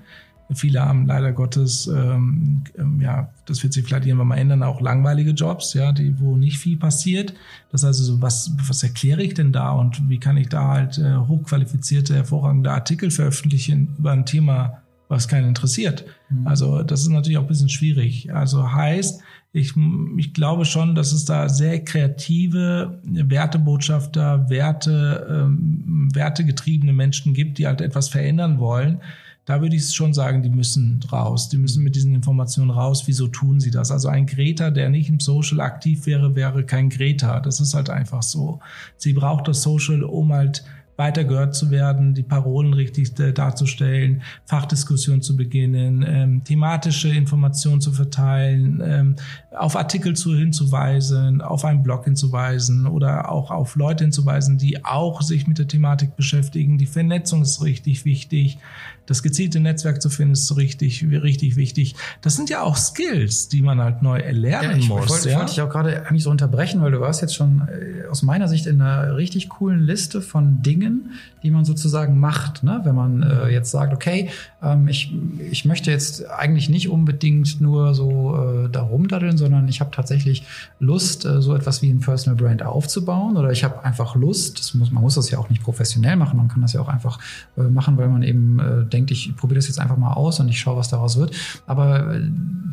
[0.56, 4.82] Viele haben leider Gottes, ähm, ähm, ja, das wird sich vielleicht irgendwann mal ändern, auch
[4.82, 7.34] langweilige Jobs, ja, die, wo nicht viel passiert.
[7.72, 10.98] Das heißt also, was, was erkläre ich denn da und wie kann ich da halt
[10.98, 16.06] äh, hochqualifizierte, hervorragende Artikel veröffentlichen über ein Thema, was keinen interessiert?
[16.30, 16.48] Mhm.
[16.48, 18.34] Also, das ist natürlich auch ein bisschen schwierig.
[18.34, 19.22] Also heißt,
[19.56, 19.74] ich,
[20.18, 27.68] ich glaube schon, dass es da sehr kreative Wertebotschafter, Werte, ähm, wertegetriebene Menschen gibt, die
[27.68, 29.00] halt etwas verändern wollen
[29.46, 31.50] da würde ich schon sagen, die müssen raus.
[31.50, 33.04] Die müssen mit diesen Informationen raus.
[33.08, 33.92] Wieso tun sie das?
[33.92, 37.42] Also ein Greta, der nicht im Social aktiv wäre, wäre kein Greta.
[37.42, 38.60] Das ist halt einfach so.
[38.96, 40.64] Sie braucht das Social, um halt
[40.96, 47.82] weiter gehört zu werden, die Parolen richtig äh, darzustellen, Fachdiskussionen zu beginnen, ähm, thematische Informationen
[47.82, 49.16] zu verteilen, ähm,
[49.58, 55.22] auf Artikel zu hinzuweisen, auf einen Blog hinzuweisen oder auch auf Leute hinzuweisen, die auch
[55.22, 56.78] sich mit der Thematik beschäftigen.
[56.78, 58.60] Die Vernetzung ist richtig wichtig.
[59.06, 61.96] Das gezielte Netzwerk zu finden ist so richtig, richtig wichtig.
[62.22, 65.10] Das sind ja auch Skills, die man halt neu erlernen ja, ich muss.
[65.10, 65.40] Wollte, ja?
[65.40, 68.48] wollte ich auch gerade eigentlich so unterbrechen, weil du warst jetzt schon äh, aus meiner
[68.48, 71.12] Sicht in einer richtig coolen Liste von Dingen,
[71.44, 72.82] die man sozusagen macht, ne?
[72.84, 74.30] wenn man äh, jetzt sagt, okay,
[74.62, 75.14] ähm, ich,
[75.52, 80.46] ich möchte jetzt eigentlich nicht unbedingt nur so äh, da rumdaddeln, sondern ich habe tatsächlich
[80.80, 84.92] Lust, äh, so etwas wie ein Personal Brand aufzubauen oder ich habe einfach Lust, muss,
[84.92, 87.20] man muss das ja auch nicht professionell machen, man kann das ja auch einfach
[87.58, 90.48] äh, machen, weil man eben äh, denkt, ich probiere das jetzt einfach mal aus und
[90.48, 91.36] ich schaue, was daraus wird.
[91.68, 92.22] Aber äh,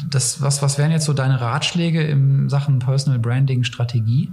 [0.08, 4.30] das, was, was wären jetzt so deine Ratschläge in Sachen Personal Branding Strategie?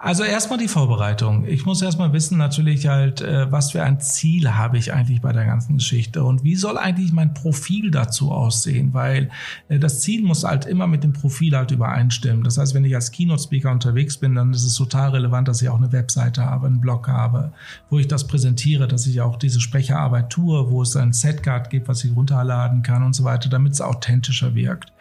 [0.00, 1.44] Also erstmal die Vorbereitung.
[1.48, 5.32] Ich muss erstmal wissen natürlich halt, äh, was für ein Ziel habe ich eigentlich bei
[5.32, 9.28] der ganzen Geschichte und wie soll eigentlich mein Profil dazu aussehen, weil
[9.68, 12.44] äh, das Ziel muss halt immer mit dem Profil halt übereinstimmen.
[12.44, 15.68] Das heißt, wenn ich als Keynote-Speaker unterwegs bin, dann ist es total relevant, dass ich
[15.68, 17.52] auch eine Webseite habe, einen Blog habe,
[17.90, 21.88] wo ich das präsentiere, dass ich auch diese Sprecherarbeit tue, wo es ein Setcard gibt,
[21.88, 24.92] was ich runterladen kann und so weiter, damit es authentischer wirkt.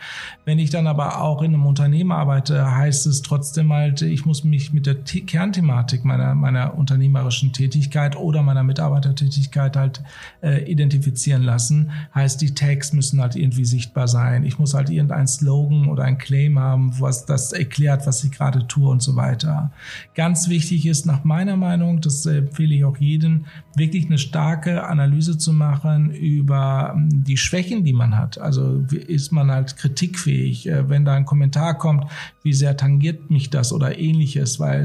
[0.44, 4.44] Wenn ich dann aber auch in einem Unternehmen arbeite, heißt es trotzdem halt, ich muss
[4.44, 10.02] mich mit der Kernthematik meiner, meiner unternehmerischen Tätigkeit oder meiner Mitarbeitertätigkeit halt
[10.42, 11.92] äh, identifizieren lassen.
[12.16, 14.46] Heißt, die Tags müssen halt irgendwie sichtbar sein.
[14.46, 18.66] Ich muss halt irgendein Slogan oder ein Claim haben, was das erklärt, was ich gerade
[18.68, 19.72] tue und so weiter.
[20.16, 25.38] Ganz wichtig ist nach meiner Meinung, das empfehle ich auch jedem, wirklich eine starke Analyse
[25.38, 28.40] zu machen über hm, die Schwächen, die man hat.
[28.40, 32.06] Also ist man halt kritikfähig, äh, wenn da ein Kommentar kommt,
[32.44, 34.77] wie sehr tangiert mich das oder ähnliches, weil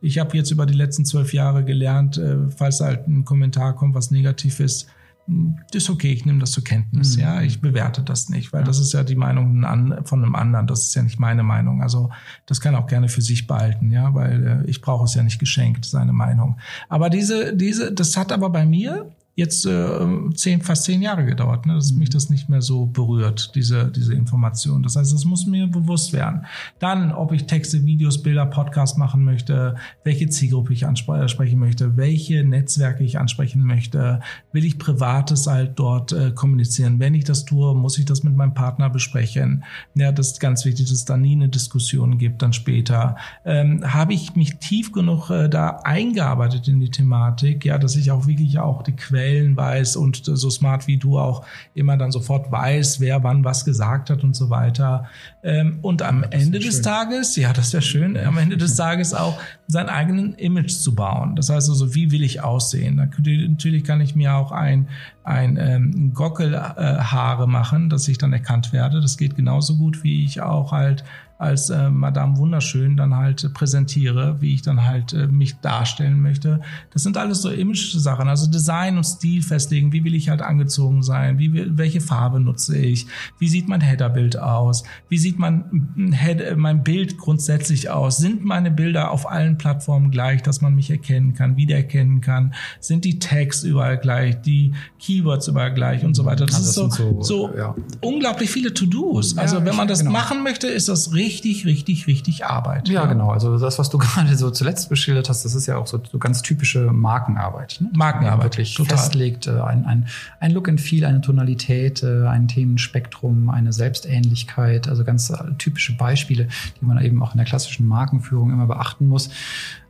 [0.00, 3.94] ich habe jetzt über die letzten zwölf Jahre gelernt, äh, falls halt ein Kommentar kommt,
[3.94, 4.88] was negativ ist,
[5.26, 7.22] hm, ist okay, ich nehme das zur Kenntnis, mhm.
[7.22, 8.66] ja, ich bewerte das nicht, weil ja.
[8.66, 9.62] das ist ja die Meinung
[10.04, 11.82] von einem anderen, das ist ja nicht meine Meinung.
[11.82, 12.10] Also
[12.46, 15.38] das kann auch gerne für sich behalten, ja, weil äh, ich brauche es ja nicht
[15.38, 16.58] geschenkt, seine Meinung.
[16.88, 21.64] Aber diese, diese, das hat aber bei mir jetzt äh, zehn, fast zehn Jahre gedauert,
[21.64, 22.00] ne, dass mhm.
[22.00, 24.82] mich das nicht mehr so berührt, diese, diese Information.
[24.82, 26.44] Das heißt, es muss mir bewusst werden.
[26.78, 32.44] Dann, ob ich Texte, Videos, Bilder, Podcast machen möchte, welche Zielgruppe ich ansprechen möchte, welche
[32.44, 34.20] Netzwerke ich ansprechen möchte,
[34.52, 37.00] will ich Privates halt dort äh, kommunizieren.
[37.00, 39.64] Wenn ich das tue, muss ich das mit meinem Partner besprechen.
[39.94, 43.16] Ja, das ist ganz wichtig, dass es da nie eine Diskussion gibt, dann später.
[43.46, 48.10] Ähm, Habe ich mich tief genug äh, da eingearbeitet in die Thematik, ja, dass ich
[48.10, 52.10] auch wirklich auch die Quellen Quellen weiß und so smart wie du auch immer dann
[52.10, 55.06] sofort weiß, wer wann was gesagt hat und so weiter.
[55.42, 56.82] Ähm, und am Ende des schön.
[56.82, 61.36] Tages, ja, das wäre schön, am Ende des Tages auch sein eigenen Image zu bauen.
[61.36, 62.96] Das heißt also, wie will ich aussehen?
[62.96, 64.88] Natürlich kann ich mir auch ein,
[65.22, 69.00] ein ähm, Gockelhaare machen, dass ich dann erkannt werde.
[69.00, 71.04] Das geht genauso gut, wie ich auch halt
[71.40, 76.60] als äh, Madame Wunderschön dann halt präsentiere, wie ich dann halt äh, mich darstellen möchte.
[76.90, 79.90] Das sind alles so Image-Sachen, also Design und Stil festlegen.
[79.90, 81.38] Wie will ich halt angezogen sein?
[81.38, 83.06] Wie will, welche Farbe nutze ich?
[83.38, 84.82] Wie sieht mein Header-Bild aus?
[85.08, 88.18] Wie sieht mein, Head, mein Bild grundsätzlich aus?
[88.18, 92.52] Sind meine Bilder auf allen Plattformen gleich, dass man mich erkennen kann, wiedererkennen kann?
[92.80, 94.42] Sind die Tags überall gleich?
[94.42, 96.44] Die Keywords überall gleich und so weiter?
[96.44, 97.74] Das, also das ist so, so, so ja.
[98.02, 99.38] unglaublich viele To-Dos.
[99.38, 100.12] Also ja, wenn man das genau.
[100.12, 102.88] machen möchte, ist das richtig richtig, richtig, richtig Arbeit.
[102.88, 103.30] Ja, ja, genau.
[103.30, 106.18] Also das, was du gerade so zuletzt beschildert hast, das ist ja auch so, so
[106.18, 107.78] ganz typische Markenarbeit.
[107.80, 107.90] Ne?
[107.94, 108.44] Markenarbeit.
[108.44, 108.98] wirklich total.
[108.98, 110.08] festlegt, äh, ein, ein,
[110.40, 115.96] ein Look and Feel, eine Tonalität, äh, ein Themenspektrum, eine Selbstähnlichkeit, also ganz äh, typische
[115.96, 116.48] Beispiele,
[116.80, 119.30] die man eben auch in der klassischen Markenführung immer beachten muss.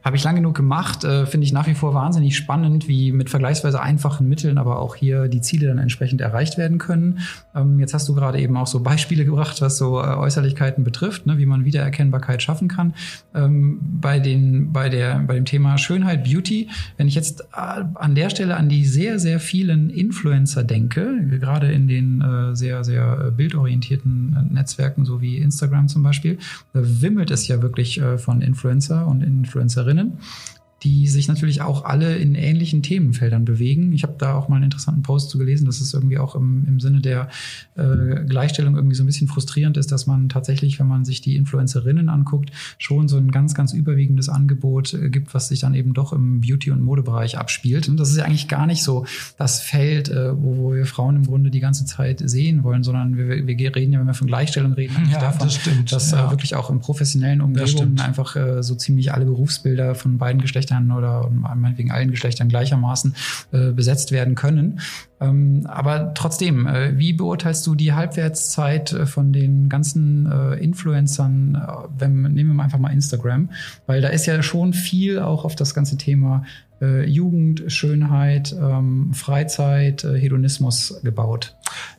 [0.02, 3.28] Habe ich lang genug gemacht, äh, finde ich nach wie vor wahnsinnig spannend, wie mit
[3.28, 7.18] vergleichsweise einfachen Mitteln aber auch hier die Ziele dann entsprechend erreicht werden können.
[7.54, 11.26] Ähm, jetzt hast du gerade eben auch so Beispiele gebracht, was so äh, Äußerlichkeiten betrifft,
[11.26, 12.94] ne, wie man Wiedererkennbarkeit schaffen kann.
[13.34, 18.14] Ähm, bei, den, bei, der, bei dem Thema Schönheit, Beauty, wenn ich jetzt äh, an
[18.14, 23.26] der Stelle an die sehr, sehr vielen Influencer denke, gerade in den äh, sehr, sehr
[23.26, 26.38] äh, bildorientierten äh, Netzwerken, so wie Instagram zum Beispiel,
[26.72, 30.18] wimmelt es ja wirklich von Influencer und Influencerinnen drinnen
[30.82, 33.92] die sich natürlich auch alle in ähnlichen Themenfeldern bewegen.
[33.92, 36.64] Ich habe da auch mal einen interessanten Post zu gelesen, dass es irgendwie auch im,
[36.66, 37.28] im Sinne der
[37.76, 41.36] äh, Gleichstellung irgendwie so ein bisschen frustrierend ist, dass man tatsächlich, wenn man sich die
[41.36, 45.92] Influencerinnen anguckt, schon so ein ganz, ganz überwiegendes Angebot äh, gibt, was sich dann eben
[45.92, 47.88] doch im Beauty- und Modebereich abspielt.
[47.88, 49.04] Und das ist ja eigentlich gar nicht so
[49.36, 53.18] das Feld, äh, wo, wo wir Frauen im Grunde die ganze Zeit sehen wollen, sondern
[53.18, 56.12] wir, wir reden ja, wenn wir von Gleichstellung reden, eigentlich ja, davon, das stimmt, dass
[56.12, 56.30] äh, ja.
[56.30, 60.92] wirklich auch im professionellen Umgebungen einfach äh, so ziemlich alle Berufsbilder von beiden Geschlechtern Geschlechtern
[60.92, 63.14] oder meinetwegen allen Geschlechtern gleichermaßen
[63.52, 64.80] äh, besetzt werden können.
[65.20, 71.54] Ähm, aber trotzdem, äh, wie beurteilst du die Halbwertszeit äh, von den ganzen äh, Influencern,
[71.56, 73.50] äh, wenn, nehmen wir mal einfach mal Instagram,
[73.86, 76.44] weil da ist ja schon viel auch auf das ganze Thema
[76.80, 81.56] äh, Jugend, Schönheit, ähm, Freizeit, Hedonismus gebaut.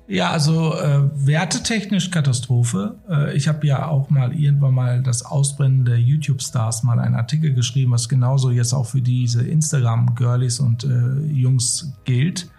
[0.07, 2.95] Ja, also äh, wertetechnisch Katastrophe.
[3.09, 7.53] Äh, ich habe ja auch mal irgendwann mal das Ausbrennen der YouTube-Stars mal einen Artikel
[7.53, 12.49] geschrieben, was genauso jetzt auch für diese Instagram-Girlies und äh, Jungs gilt.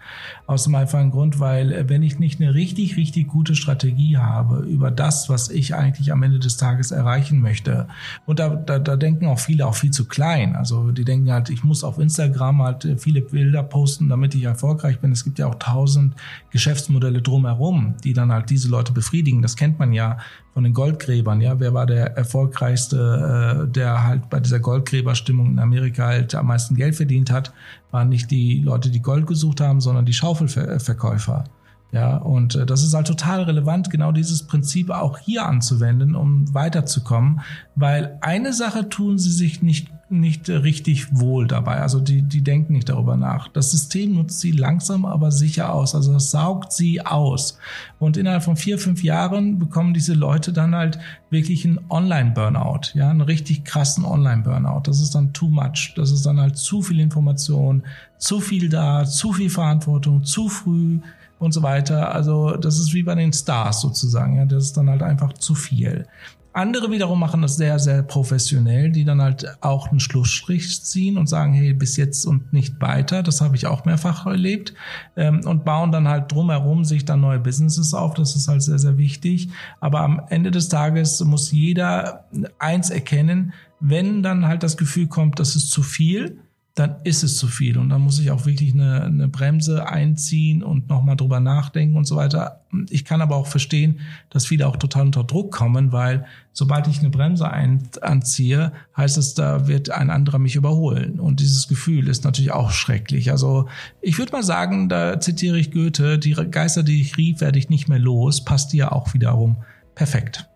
[0.45, 4.59] Aus dem einfachen Grund, weil äh, wenn ich nicht eine richtig, richtig gute Strategie habe
[4.65, 7.87] über das, was ich eigentlich am Ende des Tages erreichen möchte,
[8.25, 10.55] und da, da, da denken auch viele auch viel zu klein.
[10.55, 14.43] Also die denken halt, ich muss auf Instagram halt äh, viele Bilder posten, damit ich
[14.43, 15.11] erfolgreich bin.
[15.11, 16.15] Es gibt ja auch tausend
[16.51, 19.41] Geschäftsmodelle drumherum, die dann halt diese Leute befriedigen.
[19.41, 20.17] Das kennt man ja
[20.53, 25.59] von den Goldgräbern, ja, wer war der erfolgreichste, äh, der halt bei dieser Goldgräberstimmung in
[25.59, 27.53] Amerika halt am meisten Geld verdient hat,
[27.91, 31.45] waren nicht die Leute, die Gold gesucht haben, sondern die Schaufelverkäufer.
[31.91, 36.51] Ja, und äh, das ist halt total relevant, genau dieses Prinzip auch hier anzuwenden, um
[36.53, 37.41] weiterzukommen,
[37.75, 39.89] weil eine Sache tun sie sich nicht,
[40.19, 41.81] nicht richtig wohl dabei.
[41.81, 43.47] Also die, die denken nicht darüber nach.
[43.47, 45.95] Das System nutzt sie langsam, aber sicher aus.
[45.95, 47.57] Also das saugt sie aus.
[47.99, 50.99] Und innerhalb von vier, fünf Jahren bekommen diese Leute dann halt
[51.29, 54.81] wirklich einen Online-Burnout, ja, einen richtig krassen Online-Burnout.
[54.85, 55.93] Das ist dann too much.
[55.95, 57.83] Das ist dann halt zu viel Information,
[58.17, 60.99] zu viel da, zu viel Verantwortung, zu früh
[61.39, 62.13] und so weiter.
[62.13, 64.37] Also das ist wie bei den Stars sozusagen.
[64.37, 66.05] Ja, das ist dann halt einfach zu viel.
[66.53, 71.27] Andere wiederum machen das sehr, sehr professionell, die dann halt auch einen Schlussstrich ziehen und
[71.27, 73.23] sagen, hey, bis jetzt und nicht weiter.
[73.23, 74.73] Das habe ich auch mehrfach erlebt.
[75.15, 78.13] Ähm, und bauen dann halt drumherum sich dann neue Businesses auf.
[78.13, 79.49] Das ist halt sehr, sehr wichtig.
[79.79, 82.25] Aber am Ende des Tages muss jeder
[82.59, 86.37] eins erkennen, wenn dann halt das Gefühl kommt, das ist zu viel,
[86.75, 90.63] dann ist es zu viel und dann muss ich auch wirklich eine, eine Bremse einziehen
[90.63, 92.61] und nochmal drüber nachdenken und so weiter.
[92.89, 93.99] Ich kann aber auch verstehen,
[94.31, 99.19] dass viele auch total unter Druck kommen, weil sobald ich eine Bremse ein, anziehe, heißt
[99.19, 101.19] es, da wird ein anderer mich überholen.
[101.19, 103.29] Und dieses Gefühl ist natürlich auch schrecklich.
[103.29, 103.67] Also
[104.01, 107.69] ich würde mal sagen, da zitiere ich Goethe, die Geister, die ich rief, werde ich
[107.69, 109.57] nicht mehr los, passt dir auch wiederum
[109.93, 110.49] perfekt.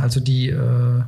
[0.00, 1.02] Also die äh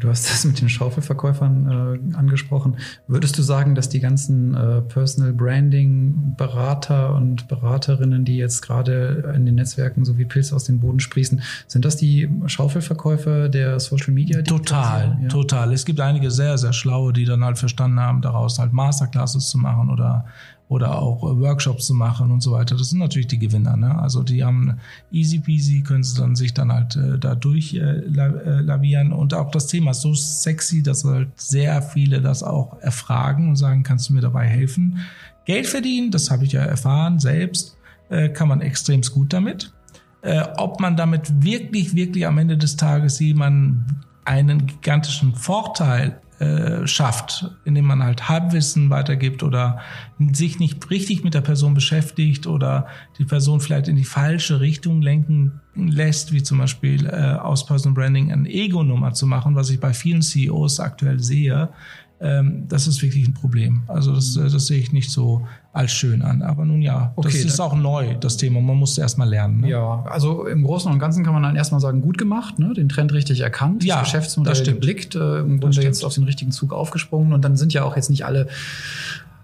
[0.00, 2.76] Du hast das mit den Schaufelverkäufern äh, angesprochen.
[3.06, 9.32] Würdest du sagen, dass die ganzen äh, Personal Branding Berater und Beraterinnen, die jetzt gerade
[9.36, 13.78] in den Netzwerken so wie Pilz aus dem Boden sprießen, sind das die Schaufelverkäufer der
[13.78, 14.42] Social Media?
[14.42, 15.28] Total, ja?
[15.28, 15.72] total.
[15.72, 19.58] Es gibt einige sehr, sehr schlaue, die dann halt verstanden haben, daraus halt Masterclasses zu
[19.58, 20.24] machen oder
[20.74, 22.76] oder auch äh, Workshops zu machen und so weiter.
[22.76, 23.76] Das sind natürlich die Gewinner.
[23.76, 23.96] Ne?
[23.96, 24.78] Also die haben
[25.10, 29.12] easy peasy, können sie dann sich dann halt äh, da durch äh, äh.
[29.12, 33.56] Und auch das Thema ist so sexy, dass halt sehr viele das auch erfragen und
[33.56, 34.98] sagen, kannst du mir dabei helfen?
[35.44, 37.76] Geld verdienen, das habe ich ja erfahren selbst,
[38.08, 39.72] äh, kann man extrem gut damit.
[40.22, 46.86] Äh, ob man damit wirklich, wirklich am Ende des Tages jemanden einen gigantischen Vorteil äh,
[46.86, 49.78] schafft, indem man halt Halbwissen weitergibt oder
[50.32, 55.00] sich nicht richtig mit der Person beschäftigt oder die Person vielleicht in die falsche Richtung
[55.00, 59.78] lenken lässt, wie zum Beispiel äh, aus Personal Branding eine Ego-Nummer zu machen, was ich
[59.78, 61.68] bei vielen CEOs aktuell sehe,
[62.24, 63.82] ähm, das ist wirklich ein Problem.
[63.86, 66.40] Also das, äh, das sehe ich nicht so als schön an.
[66.40, 68.62] Aber nun ja, okay, das ist auch neu, das Thema.
[68.62, 69.60] Man muss erst mal lernen.
[69.60, 69.68] Ne?
[69.68, 72.72] Ja, also im Großen und Ganzen kann man dann erstmal sagen, gut gemacht, ne?
[72.72, 76.24] den Trend richtig erkannt, ja, das Geschäftsmodell das geblickt, äh, im Grunde jetzt auf den
[76.24, 77.34] richtigen Zug aufgesprungen.
[77.34, 78.48] Und dann sind ja auch jetzt nicht alle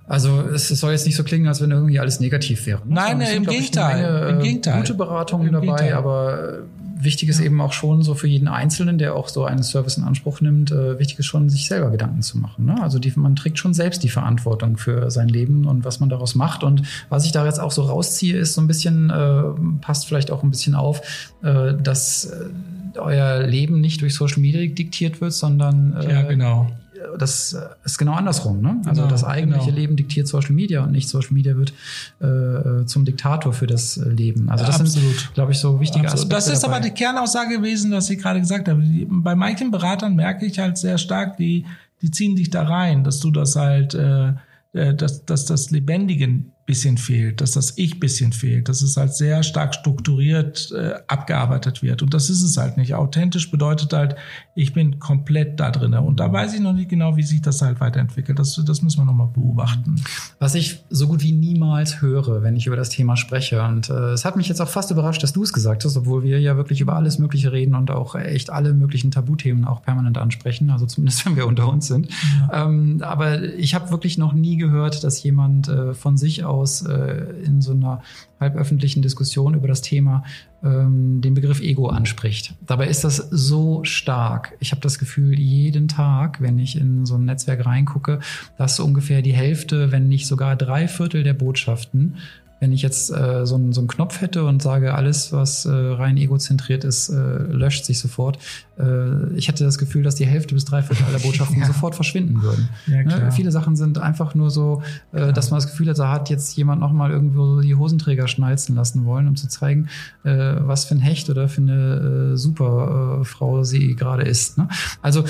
[0.08, 2.80] also es, soll jetzt nicht so klingen, als wenn irgendwie alles negativ wäre.
[2.80, 2.94] Ne?
[2.94, 4.80] Nein, nein im, Gegenteil, im Gegenteil.
[4.80, 5.92] Gute Beratungen dabei, Gegenteil.
[5.92, 6.58] aber
[7.02, 7.46] wichtig ist ja.
[7.46, 10.70] eben auch schon so für jeden Einzelnen, der auch so einen Service in Anspruch nimmt,
[10.70, 12.66] äh, wichtig ist schon, sich selber Gedanken zu machen.
[12.66, 12.80] Ne?
[12.80, 16.34] Also die, man trägt schon selbst die Verantwortung für sein Leben und was man daraus
[16.34, 16.64] macht.
[16.64, 19.42] Und was ich da jetzt auch so rausziehe, ist so ein bisschen, äh,
[19.80, 24.66] passt vielleicht auch ein bisschen auf, äh, dass äh, euer Leben nicht durch Social Media
[24.66, 26.70] diktiert wird, sondern äh, ja, genau
[27.18, 28.60] das ist genau andersrum.
[28.60, 28.80] Ne?
[28.86, 29.76] Also genau, das eigentliche genau.
[29.76, 31.72] Leben diktiert Social Media und nicht Social Media wird
[32.20, 34.48] äh, zum Diktator für das Leben.
[34.50, 35.16] Also das Absolut.
[35.16, 36.32] sind, glaube ich, so wichtige Absolut.
[36.32, 36.34] Aspekte.
[36.36, 36.76] Das ist dabei.
[36.76, 38.82] aber die Kernaussage gewesen, was ich gerade gesagt habe.
[39.08, 41.64] Bei manchen Beratern merke ich halt sehr stark, die,
[42.02, 44.32] die ziehen dich da rein, dass du das halt, äh,
[44.72, 49.12] äh dass, dass das Lebendige bisschen fehlt, dass das Ich bisschen fehlt, dass es halt
[49.12, 52.00] sehr stark strukturiert äh, abgearbeitet wird.
[52.00, 52.94] Und das ist es halt nicht.
[52.94, 54.14] Authentisch bedeutet halt,
[54.54, 55.94] ich bin komplett da drin.
[55.94, 58.38] Und da weiß ich noch nicht genau, wie sich das halt weiterentwickelt.
[58.38, 59.96] Das, das müssen wir nochmal beobachten.
[60.38, 63.64] Was ich so gut wie niemals höre, wenn ich über das Thema spreche.
[63.64, 66.22] Und äh, es hat mich jetzt auch fast überrascht, dass du es gesagt hast, obwohl
[66.22, 70.18] wir ja wirklich über alles Mögliche reden und auch echt alle möglichen Tabuthemen auch permanent
[70.18, 70.70] ansprechen.
[70.70, 72.10] Also zumindest, wenn wir unter uns sind.
[72.52, 72.66] Ja.
[72.66, 76.82] Ähm, aber ich habe wirklich noch nie gehört, dass jemand äh, von sich aus aus
[76.82, 78.02] äh, in so einer
[78.38, 80.24] halböffentlichen Diskussion über das Thema
[80.62, 82.54] ähm, den Begriff Ego anspricht.
[82.66, 84.56] Dabei ist das so stark.
[84.60, 88.20] Ich habe das Gefühl, jeden Tag, wenn ich in so ein Netzwerk reingucke,
[88.56, 92.16] dass ungefähr die Hälfte, wenn nicht sogar drei Viertel der Botschaften
[92.60, 95.70] wenn ich jetzt äh, so, einen, so einen Knopf hätte und sage, alles, was äh,
[95.70, 98.38] rein egozentriert ist, äh, löscht sich sofort,
[98.78, 101.66] äh, ich hätte das Gefühl, dass die Hälfte bis drei Viertel aller Botschaften ja.
[101.66, 102.68] sofort verschwinden würden.
[102.86, 103.32] Ja, ne?
[103.32, 104.82] Viele Sachen sind einfach nur so,
[105.12, 108.76] äh, dass man das Gefühl hat, da hat jetzt jemand nochmal irgendwo die Hosenträger schnalzen
[108.76, 109.88] lassen wollen, um zu zeigen,
[110.24, 114.58] äh, was für ein Hecht oder für eine äh, super äh, Frau sie gerade ist.
[114.58, 114.68] Ne?
[115.00, 115.24] Also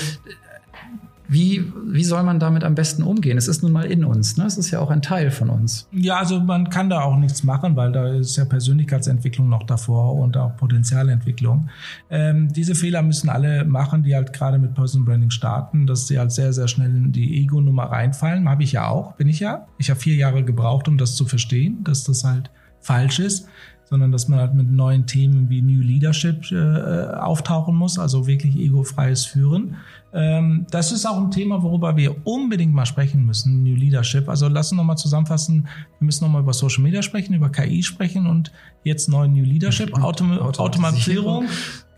[1.31, 3.37] Wie, wie soll man damit am besten umgehen?
[3.37, 4.43] Es ist nun mal in uns, ne?
[4.43, 5.87] Es ist ja auch ein Teil von uns.
[5.93, 10.15] Ja, also man kann da auch nichts machen, weil da ist ja Persönlichkeitsentwicklung noch davor
[10.15, 11.69] und auch Potenzialentwicklung.
[12.09, 16.19] Ähm, diese Fehler müssen alle machen, die halt gerade mit Personal Branding starten, dass sie
[16.19, 18.49] halt sehr, sehr schnell in die Ego-Nummer reinfallen.
[18.49, 19.67] Habe ich ja auch, bin ich ja.
[19.77, 22.51] Ich habe vier Jahre gebraucht, um das zu verstehen, dass das halt
[22.81, 23.47] falsch ist
[23.91, 28.55] sondern dass man halt mit neuen Themen wie New Leadership äh, auftauchen muss, also wirklich
[28.55, 29.75] egofreies Führen.
[30.13, 34.29] Ähm, das ist auch ein Thema, worüber wir unbedingt mal sprechen müssen, New Leadership.
[34.29, 35.67] Also lass uns nochmal zusammenfassen,
[35.99, 38.53] wir müssen nochmal über Social Media sprechen, über KI sprechen und
[38.85, 41.47] jetzt neuen New Leadership, Autom Automatisierung,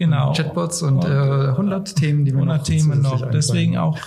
[0.06, 0.34] genau.
[0.34, 3.14] Chatbots und, und äh, 100 Themen, die wir 100 noch Themen noch.
[3.14, 3.32] Einfallen.
[3.32, 3.97] Deswegen auch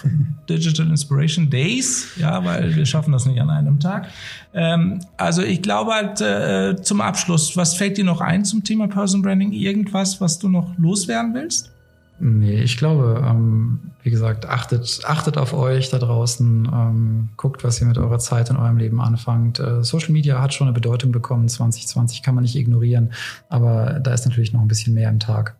[0.48, 4.08] Digital Inspiration Days, ja, weil wir schaffen das nicht an einem Tag.
[4.54, 8.88] Ähm, also ich glaube halt äh, zum Abschluss, was fällt dir noch ein zum Thema
[8.88, 9.52] Person Branding?
[9.52, 11.70] Irgendwas, was du noch loswerden willst?
[12.18, 17.80] Nee, ich glaube, ähm, wie gesagt, achtet, achtet auf euch da draußen, ähm, guckt, was
[17.80, 19.60] ihr mit eurer Zeit in eurem Leben anfangt.
[19.60, 23.12] Äh, Social Media hat schon eine Bedeutung bekommen, 2020 kann man nicht ignorieren,
[23.50, 25.56] aber da ist natürlich noch ein bisschen mehr im Tag.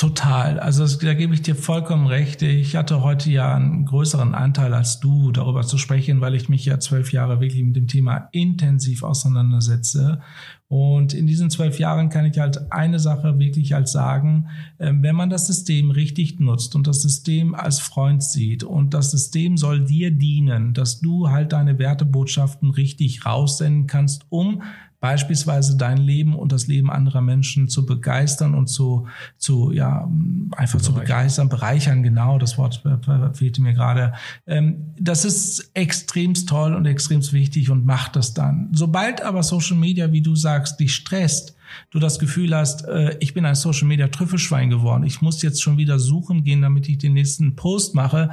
[0.00, 0.58] Total.
[0.58, 2.40] Also da gebe ich dir vollkommen recht.
[2.40, 6.64] Ich hatte heute ja einen größeren Anteil als du, darüber zu sprechen, weil ich mich
[6.64, 10.22] ja zwölf Jahre wirklich mit dem Thema intensiv auseinandersetze.
[10.68, 14.48] Und in diesen zwölf Jahren kann ich halt eine Sache wirklich als sagen,
[14.78, 19.10] ähm, wenn man das System richtig nutzt und das System als Freund sieht und das
[19.10, 24.62] System soll dir dienen, dass du halt deine Wertebotschaften richtig raussenden kannst, um
[25.00, 30.08] beispielsweise dein Leben und das Leben anderer Menschen zu begeistern und zu, zu ja,
[30.52, 32.82] einfach zu begeistern, bereichern, genau, das Wort
[33.32, 34.12] fehlte mir gerade.
[34.46, 38.68] Ähm, das ist extremst toll und extremst wichtig und macht das dann.
[38.72, 41.56] Sobald aber Social Media, wie du sagst, dich stresst,
[41.90, 45.62] du das Gefühl hast, äh, ich bin ein Social Media Trüffelschwein geworden, ich muss jetzt
[45.62, 48.30] schon wieder suchen gehen, damit ich den nächsten Post mache,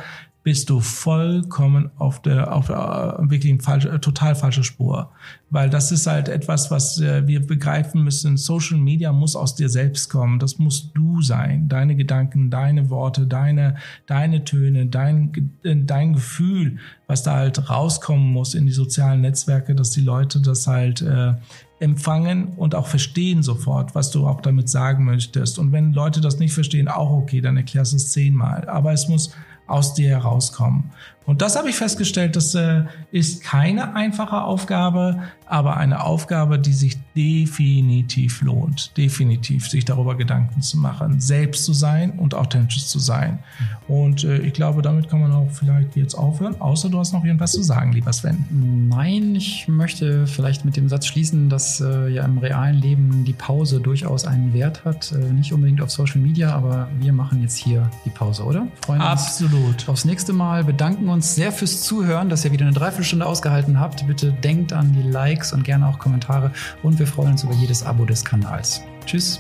[0.47, 5.11] bist du vollkommen auf der, auf der äh, wirklich falsche, äh, total falsche Spur.
[5.49, 8.37] Weil das ist halt etwas, was äh, wir begreifen müssen.
[8.37, 10.39] Social Media muss aus dir selbst kommen.
[10.39, 11.67] Das musst du sein.
[11.67, 13.75] Deine Gedanken, deine Worte, deine,
[14.05, 16.77] deine Töne, dein, dein Gefühl,
[17.07, 21.33] was da halt rauskommen muss in die sozialen Netzwerke, dass die Leute das halt äh,
[21.81, 25.59] empfangen und auch verstehen sofort, was du auch damit sagen möchtest.
[25.59, 28.69] Und wenn Leute das nicht verstehen, auch okay, dann erklärst du es zehnmal.
[28.69, 29.31] Aber es muss
[29.68, 30.91] aus dir herauskommen.
[31.26, 36.73] Und das habe ich festgestellt, das äh, ist keine einfache Aufgabe, aber eine Aufgabe, die
[36.73, 38.95] sich definitiv lohnt.
[38.97, 43.39] Definitiv, sich darüber Gedanken zu machen, selbst zu sein und authentisch zu sein.
[43.87, 47.23] Und äh, ich glaube, damit kann man auch vielleicht jetzt aufhören, außer du hast noch
[47.23, 48.45] irgendwas zu sagen, lieber Sven.
[48.89, 53.33] Nein, ich möchte vielleicht mit dem Satz schließen, dass äh, ja im realen Leben die
[53.33, 55.11] Pause durchaus einen Wert hat.
[55.11, 58.67] Äh, nicht unbedingt auf Social Media, aber wir machen jetzt hier die Pause, oder?
[58.81, 59.87] Freuen Absolut.
[59.87, 64.05] Aufs nächste Mal bedanken uns sehr fürs Zuhören, dass ihr wieder eine Dreiviertelstunde ausgehalten habt.
[64.05, 65.03] Bitte denkt an die
[65.38, 68.81] Likes und gerne auch Kommentare und wir freuen uns über jedes Abo des Kanals.
[69.05, 69.39] Tschüss.